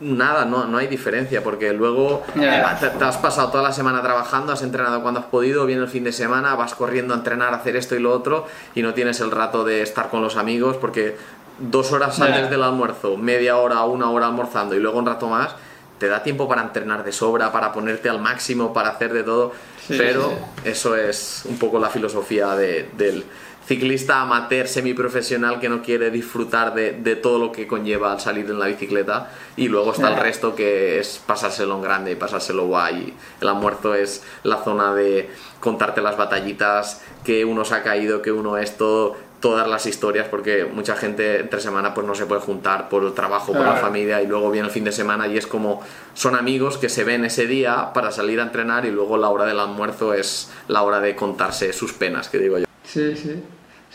nada, 0.00 0.44
no, 0.46 0.64
no 0.66 0.78
hay 0.78 0.86
diferencia, 0.86 1.42
porque 1.42 1.72
luego 1.72 2.22
te, 2.34 2.88
te 2.88 3.04
has 3.04 3.18
pasado 3.18 3.50
toda 3.50 3.64
la 3.64 3.72
semana 3.72 4.02
trabajando, 4.02 4.52
has 4.52 4.62
entrenado 4.62 5.02
cuando 5.02 5.20
has 5.20 5.26
podido, 5.26 5.66
viene 5.66 5.82
el 5.82 5.88
fin 5.88 6.04
de 6.04 6.12
semana, 6.12 6.54
vas 6.54 6.74
corriendo 6.74 7.12
a 7.12 7.18
entrenar, 7.18 7.52
a 7.52 7.56
hacer 7.56 7.76
esto 7.76 7.96
y 7.96 8.00
lo 8.00 8.12
otro, 8.12 8.46
y 8.74 8.82
no 8.82 8.94
tienes 8.94 9.20
el 9.20 9.30
rato 9.30 9.64
de 9.64 9.82
estar 9.82 10.08
con 10.08 10.22
los 10.22 10.36
amigos, 10.36 10.76
porque 10.78 11.16
dos 11.58 11.92
horas 11.92 12.18
antes 12.20 12.48
del 12.48 12.62
almuerzo, 12.62 13.16
media 13.16 13.58
hora, 13.58 13.84
una 13.84 14.10
hora 14.10 14.26
almorzando 14.26 14.74
y 14.74 14.80
luego 14.80 14.98
un 14.98 15.06
rato 15.06 15.28
más, 15.28 15.54
te 16.00 16.08
da 16.08 16.22
tiempo 16.24 16.48
para 16.48 16.62
entrenar 16.62 17.04
de 17.04 17.12
sobra, 17.12 17.52
para 17.52 17.72
ponerte 17.72 18.08
al 18.08 18.20
máximo, 18.20 18.72
para 18.72 18.88
hacer 18.88 19.12
de 19.12 19.22
todo, 19.22 19.52
Sí, 19.86 19.94
pero 19.98 20.30
sí, 20.30 20.68
eso 20.70 20.96
es 20.96 21.42
un 21.44 21.58
poco 21.58 21.78
la 21.78 21.88
filosofía 21.90 22.56
de- 22.56 22.88
del 22.96 23.24
ciclista 23.66 24.20
amateur 24.22 24.66
semiprofesional 24.66 25.60
que 25.60 25.68
no 25.68 25.82
quiere 25.82 26.10
disfrutar 26.10 26.74
de, 26.74 26.92
de 26.92 27.14
todo 27.16 27.38
lo 27.38 27.52
que 27.52 27.66
conlleva 27.68 28.10
al 28.12 28.18
salir 28.20 28.46
en 28.46 28.58
la 28.58 28.66
bicicleta 28.66 29.30
y 29.56 29.68
luego 29.68 29.92
está 29.92 30.08
el 30.08 30.16
resto 30.16 30.56
que 30.56 30.98
es 30.98 31.20
pasárselo 31.24 31.76
en 31.76 31.82
grande 31.82 32.10
y 32.12 32.16
pasárselo 32.16 32.66
guay. 32.66 33.14
El 33.40 33.48
almuerzo 33.48 33.94
es 33.94 34.24
la 34.42 34.56
zona 34.64 34.92
de 34.94 35.30
contarte 35.60 36.00
las 36.00 36.16
batallitas, 36.16 37.02
que 37.22 37.44
uno 37.44 37.64
se 37.64 37.74
ha 37.74 37.82
caído, 37.84 38.22
que 38.22 38.32
uno 38.32 38.56
esto, 38.58 39.16
todas 39.40 39.66
las 39.66 39.86
historias, 39.86 40.28
porque 40.28 40.64
mucha 40.64 40.94
gente 40.96 41.40
entre 41.40 41.60
semana 41.60 41.94
pues 41.94 42.06
no 42.06 42.14
se 42.14 42.26
puede 42.26 42.40
juntar 42.40 42.88
por 42.88 43.02
el 43.04 43.12
trabajo, 43.14 43.52
por 43.52 43.64
la 43.64 43.76
familia 43.76 44.22
y 44.22 44.26
luego 44.26 44.50
viene 44.50 44.68
el 44.68 44.72
fin 44.72 44.84
de 44.84 44.92
semana 44.92 45.26
y 45.26 45.38
es 45.38 45.46
como 45.46 45.82
son 46.14 46.36
amigos 46.36 46.76
que 46.76 46.88
se 46.88 47.04
ven 47.04 47.24
ese 47.24 47.46
día 47.46 47.92
para 47.94 48.10
salir 48.10 48.38
a 48.40 48.42
entrenar 48.42 48.84
y 48.84 48.90
luego 48.90 49.16
la 49.16 49.30
hora 49.30 49.46
del 49.46 49.58
almuerzo 49.58 50.14
es 50.14 50.52
la 50.68 50.82
hora 50.82 51.00
de 51.00 51.16
contarse 51.16 51.72
sus 51.72 51.94
penas, 51.94 52.28
que 52.28 52.38
digo 52.38 52.58
yo. 52.58 52.66
Sí, 52.84 53.16
sí. 53.16 53.42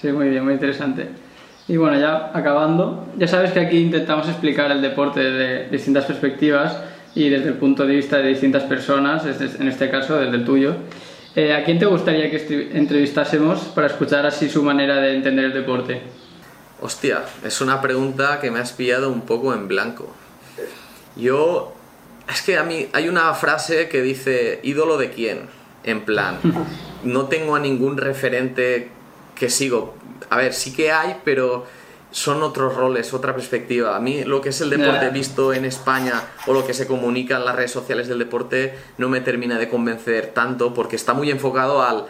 Sí, 0.02 0.12
muy 0.12 0.30
bien, 0.30 0.44
muy 0.44 0.54
interesante. 0.54 1.10
Y 1.68 1.78
bueno, 1.78 2.00
ya 2.00 2.32
acabando, 2.34 3.08
ya 3.18 3.28
sabes 3.28 3.52
que 3.52 3.60
aquí 3.60 3.78
intentamos 3.78 4.28
explicar 4.28 4.72
el 4.72 4.82
deporte 4.82 5.20
desde 5.20 5.70
distintas 5.70 6.06
perspectivas 6.06 6.78
y 7.16 7.30
desde 7.30 7.50
el 7.50 7.56
punto 7.56 7.86
de 7.86 7.96
vista 7.96 8.18
de 8.18 8.28
distintas 8.28 8.64
personas, 8.64 9.26
en 9.26 9.68
este 9.68 9.90
caso 9.90 10.18
desde 10.18 10.36
el 10.36 10.46
tuyo. 10.46 10.76
Eh, 11.36 11.54
¿A 11.54 11.66
quién 11.66 11.78
te 11.78 11.86
gustaría 11.86 12.30
que 12.32 12.70
entrevistásemos 12.74 13.60
para 13.76 13.88
escuchar 13.88 14.26
así 14.26 14.50
su 14.50 14.64
manera 14.64 15.02
de 15.02 15.16
entender 15.16 15.46
el 15.46 15.54
deporte? 15.54 16.02
Hostia, 16.80 17.24
es 17.44 17.60
una 17.60 17.82
pregunta 17.82 18.40
que 18.40 18.52
me 18.52 18.60
has 18.60 18.72
pillado 18.72 19.10
un 19.10 19.22
poco 19.22 19.54
en 19.54 19.68
blanco. 19.68 20.14
Yo, 21.18 21.74
es 22.32 22.42
que 22.42 22.58
a 22.58 22.64
mí 22.64 22.88
hay 22.94 23.10
una 23.10 23.34
frase 23.34 23.90
que 23.90 24.02
dice, 24.02 24.62
ídolo 24.64 24.98
de 24.98 25.10
quién, 25.10 25.48
en 25.84 26.06
plan, 26.06 26.40
no 27.04 27.26
tengo 27.26 27.58
a 27.58 27.60
ningún 27.60 27.98
referente 27.98 28.90
que 29.36 29.50
sigo. 29.50 29.94
A 30.30 30.38
ver, 30.38 30.54
sí 30.54 30.74
que 30.74 30.94
hay, 30.94 31.18
pero 31.26 31.66
son 32.16 32.44
otros 32.44 32.74
roles, 32.76 33.14
otra 33.14 33.34
perspectiva. 33.34 33.94
A 33.94 34.00
mí 34.00 34.24
lo 34.24 34.40
que 34.40 34.48
es 34.48 34.62
el 34.62 34.70
deporte 34.70 35.10
visto 35.10 35.52
en 35.52 35.66
España 35.66 36.14
o 36.48 36.54
lo 36.54 36.66
que 36.66 36.74
se 36.74 36.88
comunica 36.88 37.36
en 37.36 37.44
las 37.44 37.58
redes 37.58 37.72
sociales 37.72 38.08
del 38.08 38.20
deporte 38.20 38.74
no 38.98 39.10
me 39.10 39.20
termina 39.20 39.58
de 39.58 39.68
convencer 39.68 40.28
tanto 40.28 40.74
porque 40.74 40.96
está 40.96 41.14
muy 41.14 41.30
enfocado 41.30 41.84
al, 41.84 42.06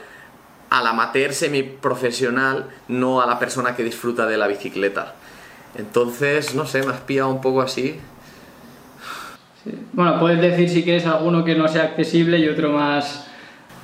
al 0.70 0.86
amateur 0.86 1.34
semiprofesional, 1.34 2.70
no 2.88 3.20
a 3.20 3.26
la 3.26 3.39
persona 3.39 3.76
que 3.76 3.84
disfruta 3.84 4.28
de 4.28 4.38
la 4.38 4.46
bicicleta. 4.46 5.15
Entonces, 5.76 6.54
no 6.54 6.68
sé, 6.68 6.84
me 6.84 6.94
has 6.94 7.00
pillado 7.00 7.32
un 7.32 7.41
poco 7.41 7.63
así. 7.63 8.00
Sí. 9.63 9.72
Bueno, 9.91 10.20
puedes 10.20 10.39
decir 10.39 10.70
si 10.70 10.84
quieres 10.84 11.08
alguno 11.08 11.44
que 11.44 11.56
no 11.56 11.68
sea 11.68 11.82
accesible 11.82 12.38
y 12.38 12.48
otro 12.48 12.72
más 12.72 13.26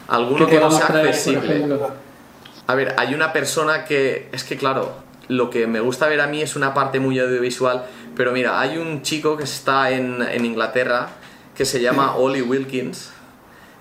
Alguno 0.08 0.46
que, 0.46 0.60
no 0.60 0.70
sea 0.70 0.86
traer, 0.86 1.08
accesible. 1.08 1.66
A 2.68 2.76
ver, 2.76 2.94
hay 3.00 3.16
una 3.16 3.34
persona 3.34 3.86
que. 3.86 4.30
Es 4.32 4.44
que, 4.44 4.56
claro, 4.56 5.10
lo 5.32 5.50
que 5.50 5.66
me 5.66 5.80
gusta 5.80 6.08
ver 6.08 6.20
a 6.20 6.28
mí 6.28 6.42
es 6.42 6.58
una 6.58 6.74
parte 6.74 7.00
muy 7.00 7.18
audiovisual. 7.18 7.86
Pero 8.18 8.34
mira, 8.34 8.60
hay 8.60 8.78
un 8.78 9.02
chico 9.02 9.38
que 9.38 9.46
está 9.46 9.92
en, 9.92 10.22
en 10.22 10.44
Inglaterra 10.46 11.10
que 11.56 11.64
se 11.64 11.82
llama 11.82 12.16
Ollie 12.18 12.42
Wilkins. 12.42 13.12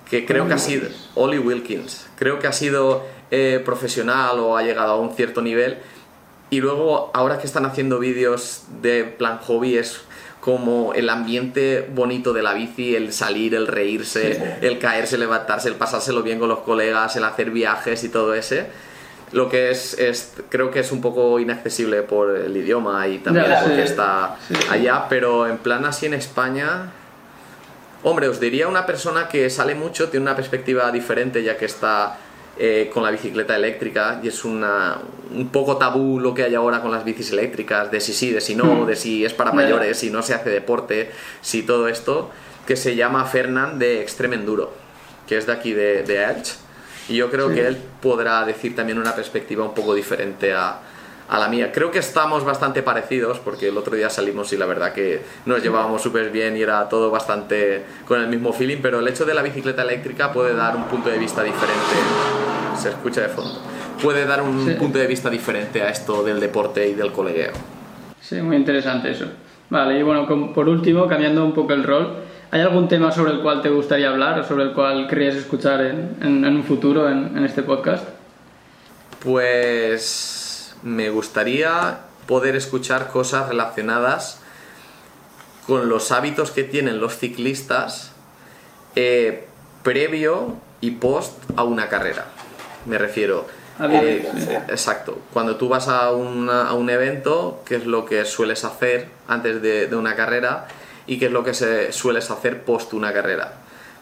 Que 0.08 0.24
creo 0.24 0.46
que 0.46 0.54
ha 0.54 0.58
sido. 0.58 0.88
Ollie 1.16 1.40
Wilkins. 1.40 2.06
Creo 2.16 2.38
que 2.38 2.46
ha 2.46 2.52
sido 2.52 3.04
eh, 3.32 3.60
profesional 3.64 4.38
o 4.38 4.56
ha 4.56 4.62
llegado 4.62 4.92
a 4.92 5.00
un 5.00 5.14
cierto 5.14 5.42
nivel. 5.42 5.78
Y 6.50 6.60
luego, 6.60 7.10
ahora 7.14 7.38
que 7.38 7.46
están 7.46 7.66
haciendo 7.66 7.98
vídeos 7.98 8.64
de 8.80 9.04
plan 9.04 9.38
hobby, 9.38 9.76
es 9.76 10.02
como 10.40 10.94
el 10.94 11.08
ambiente 11.08 11.88
bonito 11.92 12.32
de 12.32 12.42
la 12.42 12.54
bici, 12.54 12.94
el 12.94 13.12
salir, 13.12 13.54
el 13.56 13.66
reírse, 13.66 14.58
el 14.60 14.78
caerse, 14.78 15.18
levantarse, 15.18 15.68
el 15.68 15.74
pasárselo 15.74 16.22
bien 16.22 16.38
con 16.38 16.48
los 16.48 16.60
colegas, 16.60 17.14
el 17.16 17.24
hacer 17.24 17.50
viajes 17.50 18.02
y 18.04 18.08
todo 18.08 18.34
ese. 18.34 18.66
Lo 19.32 19.48
que 19.48 19.70
es, 19.70 19.98
es 19.98 20.34
creo 20.48 20.70
que 20.70 20.80
es 20.80 20.90
un 20.90 21.00
poco 21.00 21.38
inaccesible 21.38 22.02
por 22.02 22.36
el 22.36 22.56
idioma 22.56 23.06
y 23.06 23.18
también 23.18 23.46
porque 23.62 23.86
sí. 23.86 23.92
está 23.92 24.36
Sí. 24.48 24.54
allá, 24.70 25.06
pero 25.08 25.46
en 25.46 25.58
plan 25.58 25.84
así 25.84 26.06
en 26.06 26.14
España, 26.14 26.90
Hombre, 28.02 28.28
os 28.28 28.40
diría 28.40 28.66
una 28.66 28.86
persona 28.86 29.28
que 29.28 29.50
sale 29.50 29.74
mucho, 29.74 30.08
tiene 30.08 30.24
una 30.24 30.34
perspectiva 30.34 30.90
diferente 30.90 31.42
ya 31.42 31.58
que 31.58 31.66
está 31.66 32.16
eh, 32.58 32.90
con 32.92 33.02
la 33.02 33.10
bicicleta 33.10 33.54
eléctrica 33.54 34.20
y 34.22 34.28
es 34.28 34.42
una, 34.44 34.96
un 35.34 35.48
poco 35.50 35.76
tabú 35.76 36.18
lo 36.18 36.32
que 36.32 36.44
hay 36.44 36.54
ahora 36.54 36.80
con 36.80 36.90
las 36.90 37.04
bicis 37.04 37.30
eléctricas, 37.32 37.90
de 37.90 38.00
si 38.00 38.14
sí, 38.14 38.30
de 38.30 38.40
si 38.40 38.54
no, 38.54 38.86
de 38.86 38.96
si 38.96 39.24
es 39.24 39.34
para 39.34 39.52
mayores, 39.52 39.98
si 39.98 40.08
no 40.10 40.22
se 40.22 40.32
hace 40.32 40.48
deporte, 40.48 41.10
si 41.42 41.62
todo 41.62 41.88
esto, 41.88 42.30
que 42.66 42.74
se 42.74 42.96
llama 42.96 43.26
Fernand 43.26 43.78
de 43.78 44.00
Extreme 44.00 44.36
Enduro, 44.36 44.72
que 45.26 45.36
es 45.36 45.46
de 45.46 45.52
aquí 45.52 45.74
de, 45.74 46.02
de 46.02 46.24
Elche. 46.24 46.54
Y 47.10 47.16
yo 47.16 47.30
creo 47.30 47.48
Sí. 47.48 47.56
que 47.56 47.66
él 47.66 47.76
podrá 48.00 48.44
decir 48.46 48.74
también 48.74 48.98
una 48.98 49.14
perspectiva 49.14 49.64
un 49.64 49.74
poco 49.74 49.94
diferente 49.94 50.54
a, 50.54 50.78
a 51.28 51.38
la 51.38 51.48
mía. 51.48 51.70
Creo 51.72 51.90
que 51.90 51.98
estamos 51.98 52.44
bastante 52.44 52.82
parecidos 52.82 53.38
porque 53.40 53.68
el 53.68 53.76
otro 53.76 53.96
día 53.96 54.08
salimos 54.08 54.52
y 54.52 54.56
la 54.56 54.66
verdad 54.66 54.92
que 54.92 55.20
nos 55.44 55.62
llevábamos 55.62 56.00
súper 56.02 56.30
bien 56.30 56.56
y 56.56 56.62
era 56.62 56.88
todo 56.88 57.10
bastante 57.10 57.84
con 58.06 58.20
el 58.20 58.28
mismo 58.28 58.52
feeling, 58.52 58.78
pero 58.80 59.00
el 59.00 59.08
hecho 59.08 59.24
de 59.24 59.34
la 59.34 59.42
bicicleta 59.42 59.82
eléctrica 59.82 60.32
puede 60.32 60.54
dar 60.54 60.76
un 60.76 60.84
punto 60.84 61.08
de 61.10 61.18
vista 61.18 61.42
diferente. 61.42 61.96
Se 62.80 62.88
escucha 62.90 63.22
de 63.22 63.28
fondo. 63.28 63.58
Puede 64.02 64.24
dar 64.24 64.40
un 64.40 64.64
Sí. 64.64 64.74
punto 64.74 64.98
de 64.98 65.06
vista 65.06 65.28
diferente 65.28 65.82
a 65.82 65.90
esto 65.90 66.22
del 66.22 66.40
deporte 66.40 66.88
y 66.88 66.94
del 66.94 67.12
colegueo. 67.12 67.52
Sí, 68.20 68.36
muy 68.40 68.56
interesante 68.56 69.10
eso. 69.10 69.26
Vale, 69.68 69.98
y 69.98 70.02
bueno, 70.02 70.26
por 70.54 70.68
último, 70.68 71.06
cambiando 71.06 71.44
un 71.44 71.52
poco 71.54 71.72
el 71.74 71.84
rol, 71.84 72.14
¿hay 72.50 72.60
algún 72.60 72.88
tema 72.88 73.12
sobre 73.12 73.32
el 73.32 73.40
cual 73.40 73.62
te 73.62 73.68
gustaría 73.70 74.08
hablar 74.10 74.38
o 74.40 74.44
sobre 74.44 74.64
el 74.64 74.72
cual 74.72 75.06
querrías 75.08 75.34
escuchar 75.36 75.80
en, 75.82 76.16
en- 76.22 76.44
en 76.44 76.56
un 76.56 76.64
futuro 76.64 77.08
en, 77.08 77.36
en 77.36 77.44
este 77.44 77.62
podcast? 77.62 78.04
Pues 79.22 80.74
me 80.82 81.10
gustaría 81.10 81.98
poder 82.26 82.56
escuchar 82.56 83.08
cosas 83.08 83.48
relacionadas 83.48 84.40
con 85.66 85.88
los 85.88 86.10
hábitos 86.10 86.50
que 86.50 86.64
tienen 86.64 87.00
los 87.00 87.16
ciclistas 87.18 88.12
eh, 88.96 89.46
previo 89.82 90.56
y 90.80 90.92
post 90.92 91.38
a 91.56 91.64
una 91.64 91.88
carrera. 91.88 92.26
Me 92.86 92.98
refiero. 92.98 93.46
Ah, 93.78 93.88
eh. 93.92 94.28
Exacto. 94.68 95.18
Cuando 95.32 95.56
tú 95.56 95.68
vas 95.68 95.88
a, 95.88 96.12
una- 96.12 96.68
a 96.68 96.74
un 96.74 96.90
evento, 96.90 97.62
¿qué 97.66 97.76
es 97.76 97.86
lo 97.86 98.04
que 98.04 98.24
sueles 98.24 98.64
hacer 98.64 99.08
antes 99.28 99.62
de, 99.62 99.86
de 99.86 99.96
una 99.96 100.16
carrera? 100.16 100.66
¿Y 101.10 101.18
qué 101.18 101.26
es 101.26 101.32
lo 101.32 101.42
que 101.42 101.54
se 101.54 101.90
sueles 101.90 102.30
hacer 102.30 102.62
post 102.62 102.92
una 102.92 103.12
carrera? 103.12 103.54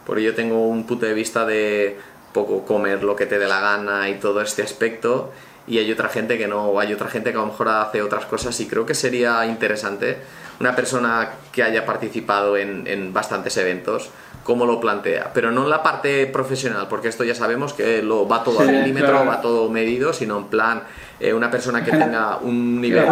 Porque 0.05 0.21
yo 0.21 0.35
tengo 0.35 0.67
un 0.67 0.85
punto 0.85 1.07
de 1.07 1.15
vista 1.15 1.43
de 1.43 1.97
poco 2.33 2.63
comer 2.65 3.03
lo 3.03 3.15
que 3.15 3.25
te 3.25 3.39
dé 3.39 3.47
la 3.47 3.59
gana 3.59 4.07
y 4.09 4.19
todo 4.19 4.41
este 4.41 4.61
aspecto. 4.61 5.33
Y 5.65 5.79
hay 5.79 5.91
otra 5.91 6.09
gente 6.09 6.37
que 6.37 6.47
no, 6.47 6.67
o 6.67 6.79
hay 6.79 6.93
otra 6.93 7.07
gente 7.07 7.31
que 7.31 7.37
a 7.37 7.41
lo 7.41 7.47
mejor 7.47 7.69
hace 7.69 8.03
otras 8.03 8.27
cosas 8.27 8.59
y 8.59 8.67
creo 8.67 8.85
que 8.85 8.93
sería 8.93 9.43
interesante 9.47 10.17
una 10.59 10.75
persona 10.75 11.31
que 11.51 11.63
haya 11.63 11.83
participado 11.83 12.57
en, 12.57 12.85
en 12.85 13.11
bastantes 13.11 13.57
eventos, 13.57 14.11
cómo 14.43 14.67
lo 14.67 14.79
plantea. 14.79 15.31
Pero 15.33 15.49
no 15.49 15.63
en 15.63 15.71
la 15.71 15.81
parte 15.81 16.27
profesional, 16.27 16.85
porque 16.91 17.07
esto 17.07 17.23
ya 17.23 17.33
sabemos 17.33 17.73
que 17.73 18.03
lo 18.03 18.27
va 18.27 18.43
todo 18.43 18.59
Sí, 18.59 18.67
al 18.67 18.71
milímetro, 18.71 19.09
claro. 19.09 19.25
va 19.25 19.41
todo 19.41 19.67
medido, 19.67 20.13
sino 20.13 20.37
en 20.37 20.45
plan 20.45 20.83
eh, 21.19 21.33
una 21.33 21.49
persona 21.49 21.83
que 21.83 21.89
tenga 21.89 22.37
un 22.41 22.79
nivel... 22.79 23.03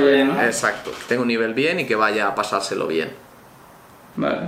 Bien, 0.00 0.26
¿no? 0.26 0.42
Exacto, 0.42 0.90
que 0.90 1.04
tenga 1.06 1.22
un 1.22 1.28
nivel 1.28 1.54
bien 1.54 1.78
y 1.78 1.86
que 1.86 1.94
vaya 1.94 2.26
a 2.26 2.34
pasárselo 2.34 2.88
bien. 2.88 3.10
Vale. 4.16 4.38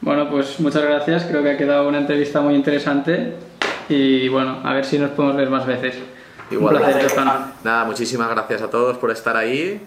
Bueno, 0.00 0.28
pues 0.30 0.60
muchas 0.60 0.82
gracias. 0.82 1.24
Creo 1.24 1.42
que 1.42 1.50
ha 1.50 1.56
quedado 1.56 1.88
una 1.88 1.98
entrevista 1.98 2.40
muy 2.40 2.54
interesante. 2.54 3.34
Y 3.88 4.28
bueno, 4.28 4.60
a 4.64 4.74
ver 4.74 4.84
si 4.84 4.98
nos 4.98 5.10
podemos 5.10 5.36
ver 5.36 5.50
más 5.50 5.66
veces. 5.66 5.96
Igual. 6.50 6.76
Un 6.76 6.82
placer, 6.82 7.10
Johan. 7.10 7.52
Nada, 7.64 7.84
muchísimas 7.84 8.28
gracias 8.30 8.62
a 8.62 8.70
todos 8.70 8.98
por 8.98 9.10
estar 9.10 9.36
ahí. 9.36 9.80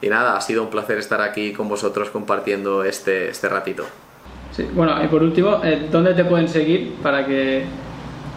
Y 0.00 0.08
nada, 0.08 0.36
ha 0.36 0.40
sido 0.40 0.62
un 0.62 0.70
placer 0.70 0.98
estar 0.98 1.20
aquí 1.20 1.52
con 1.52 1.68
vosotros 1.68 2.10
compartiendo 2.10 2.84
este, 2.84 3.30
este 3.30 3.48
ratito. 3.48 3.84
Sí, 4.52 4.68
bueno, 4.72 5.02
y 5.02 5.08
por 5.08 5.22
último, 5.22 5.60
eh, 5.64 5.88
¿dónde 5.90 6.14
te 6.14 6.24
pueden 6.24 6.48
seguir 6.48 6.94
para 7.02 7.26
que... 7.26 7.64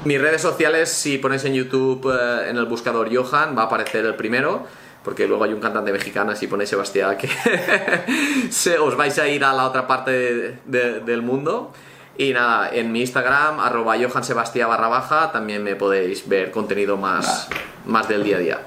Mis 0.06 0.21
redes 0.21 0.41
sociales, 0.41 0.89
si 0.89 1.17
ponéis 1.17 1.45
en 1.45 1.53
YouTube 1.53 2.10
eh, 2.12 2.49
en 2.49 2.58
el 2.58 2.65
buscador 2.65 3.13
Johan, 3.13 3.56
va 3.58 3.63
a 3.63 3.65
aparecer 3.65 4.06
el 4.06 4.15
primero, 4.15 4.65
porque 5.08 5.26
luego 5.26 5.46
hay 5.46 5.54
un 5.54 5.62
cantante 5.62 5.93
mexicano, 5.93 6.36
si 6.36 6.48
ponéis 6.48 6.70
Sebastián, 6.70 7.15
que 7.17 7.30
se, 8.52 8.78
os 8.78 8.98
vais 8.98 9.17
a 9.20 9.26
ir 9.30 9.41
a 9.46 9.54
la 9.54 9.65
otra 9.65 9.88
parte 9.88 10.12
de- 10.12 10.58
de- 10.65 11.00
del 11.00 11.22
mundo. 11.22 11.72
Y 12.17 12.34
nada, 12.34 12.70
en 12.74 12.91
mi 12.91 13.00
Instagram, 13.00 13.62
arroba 13.62 13.96
Johan 13.98 14.26
Sebastián 14.26 14.67
barra 14.67 14.89
baja, 14.89 15.32
también 15.32 15.63
me 15.63 15.78
podéis 15.78 16.28
ver 16.28 16.52
contenido 16.52 16.98
más, 16.98 17.48
más 17.86 18.10
del 18.10 18.26
día 18.26 18.36
a 18.36 18.39
día. 18.39 18.60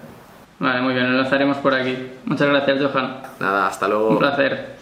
Vale, 0.61 0.81
muy 0.81 0.95
bien, 0.95 1.13
lo 1.13 1.21
lanzaremos 1.21 1.59
por 1.59 1.75
aquí. 1.75 2.11
Muchas 2.25 2.49
gracias, 2.49 2.79
Johan. 2.91 3.21
Nada, 3.39 3.67
hasta 3.67 3.87
luego. 3.87 4.09
Un 4.09 4.19
placer. 4.19 4.80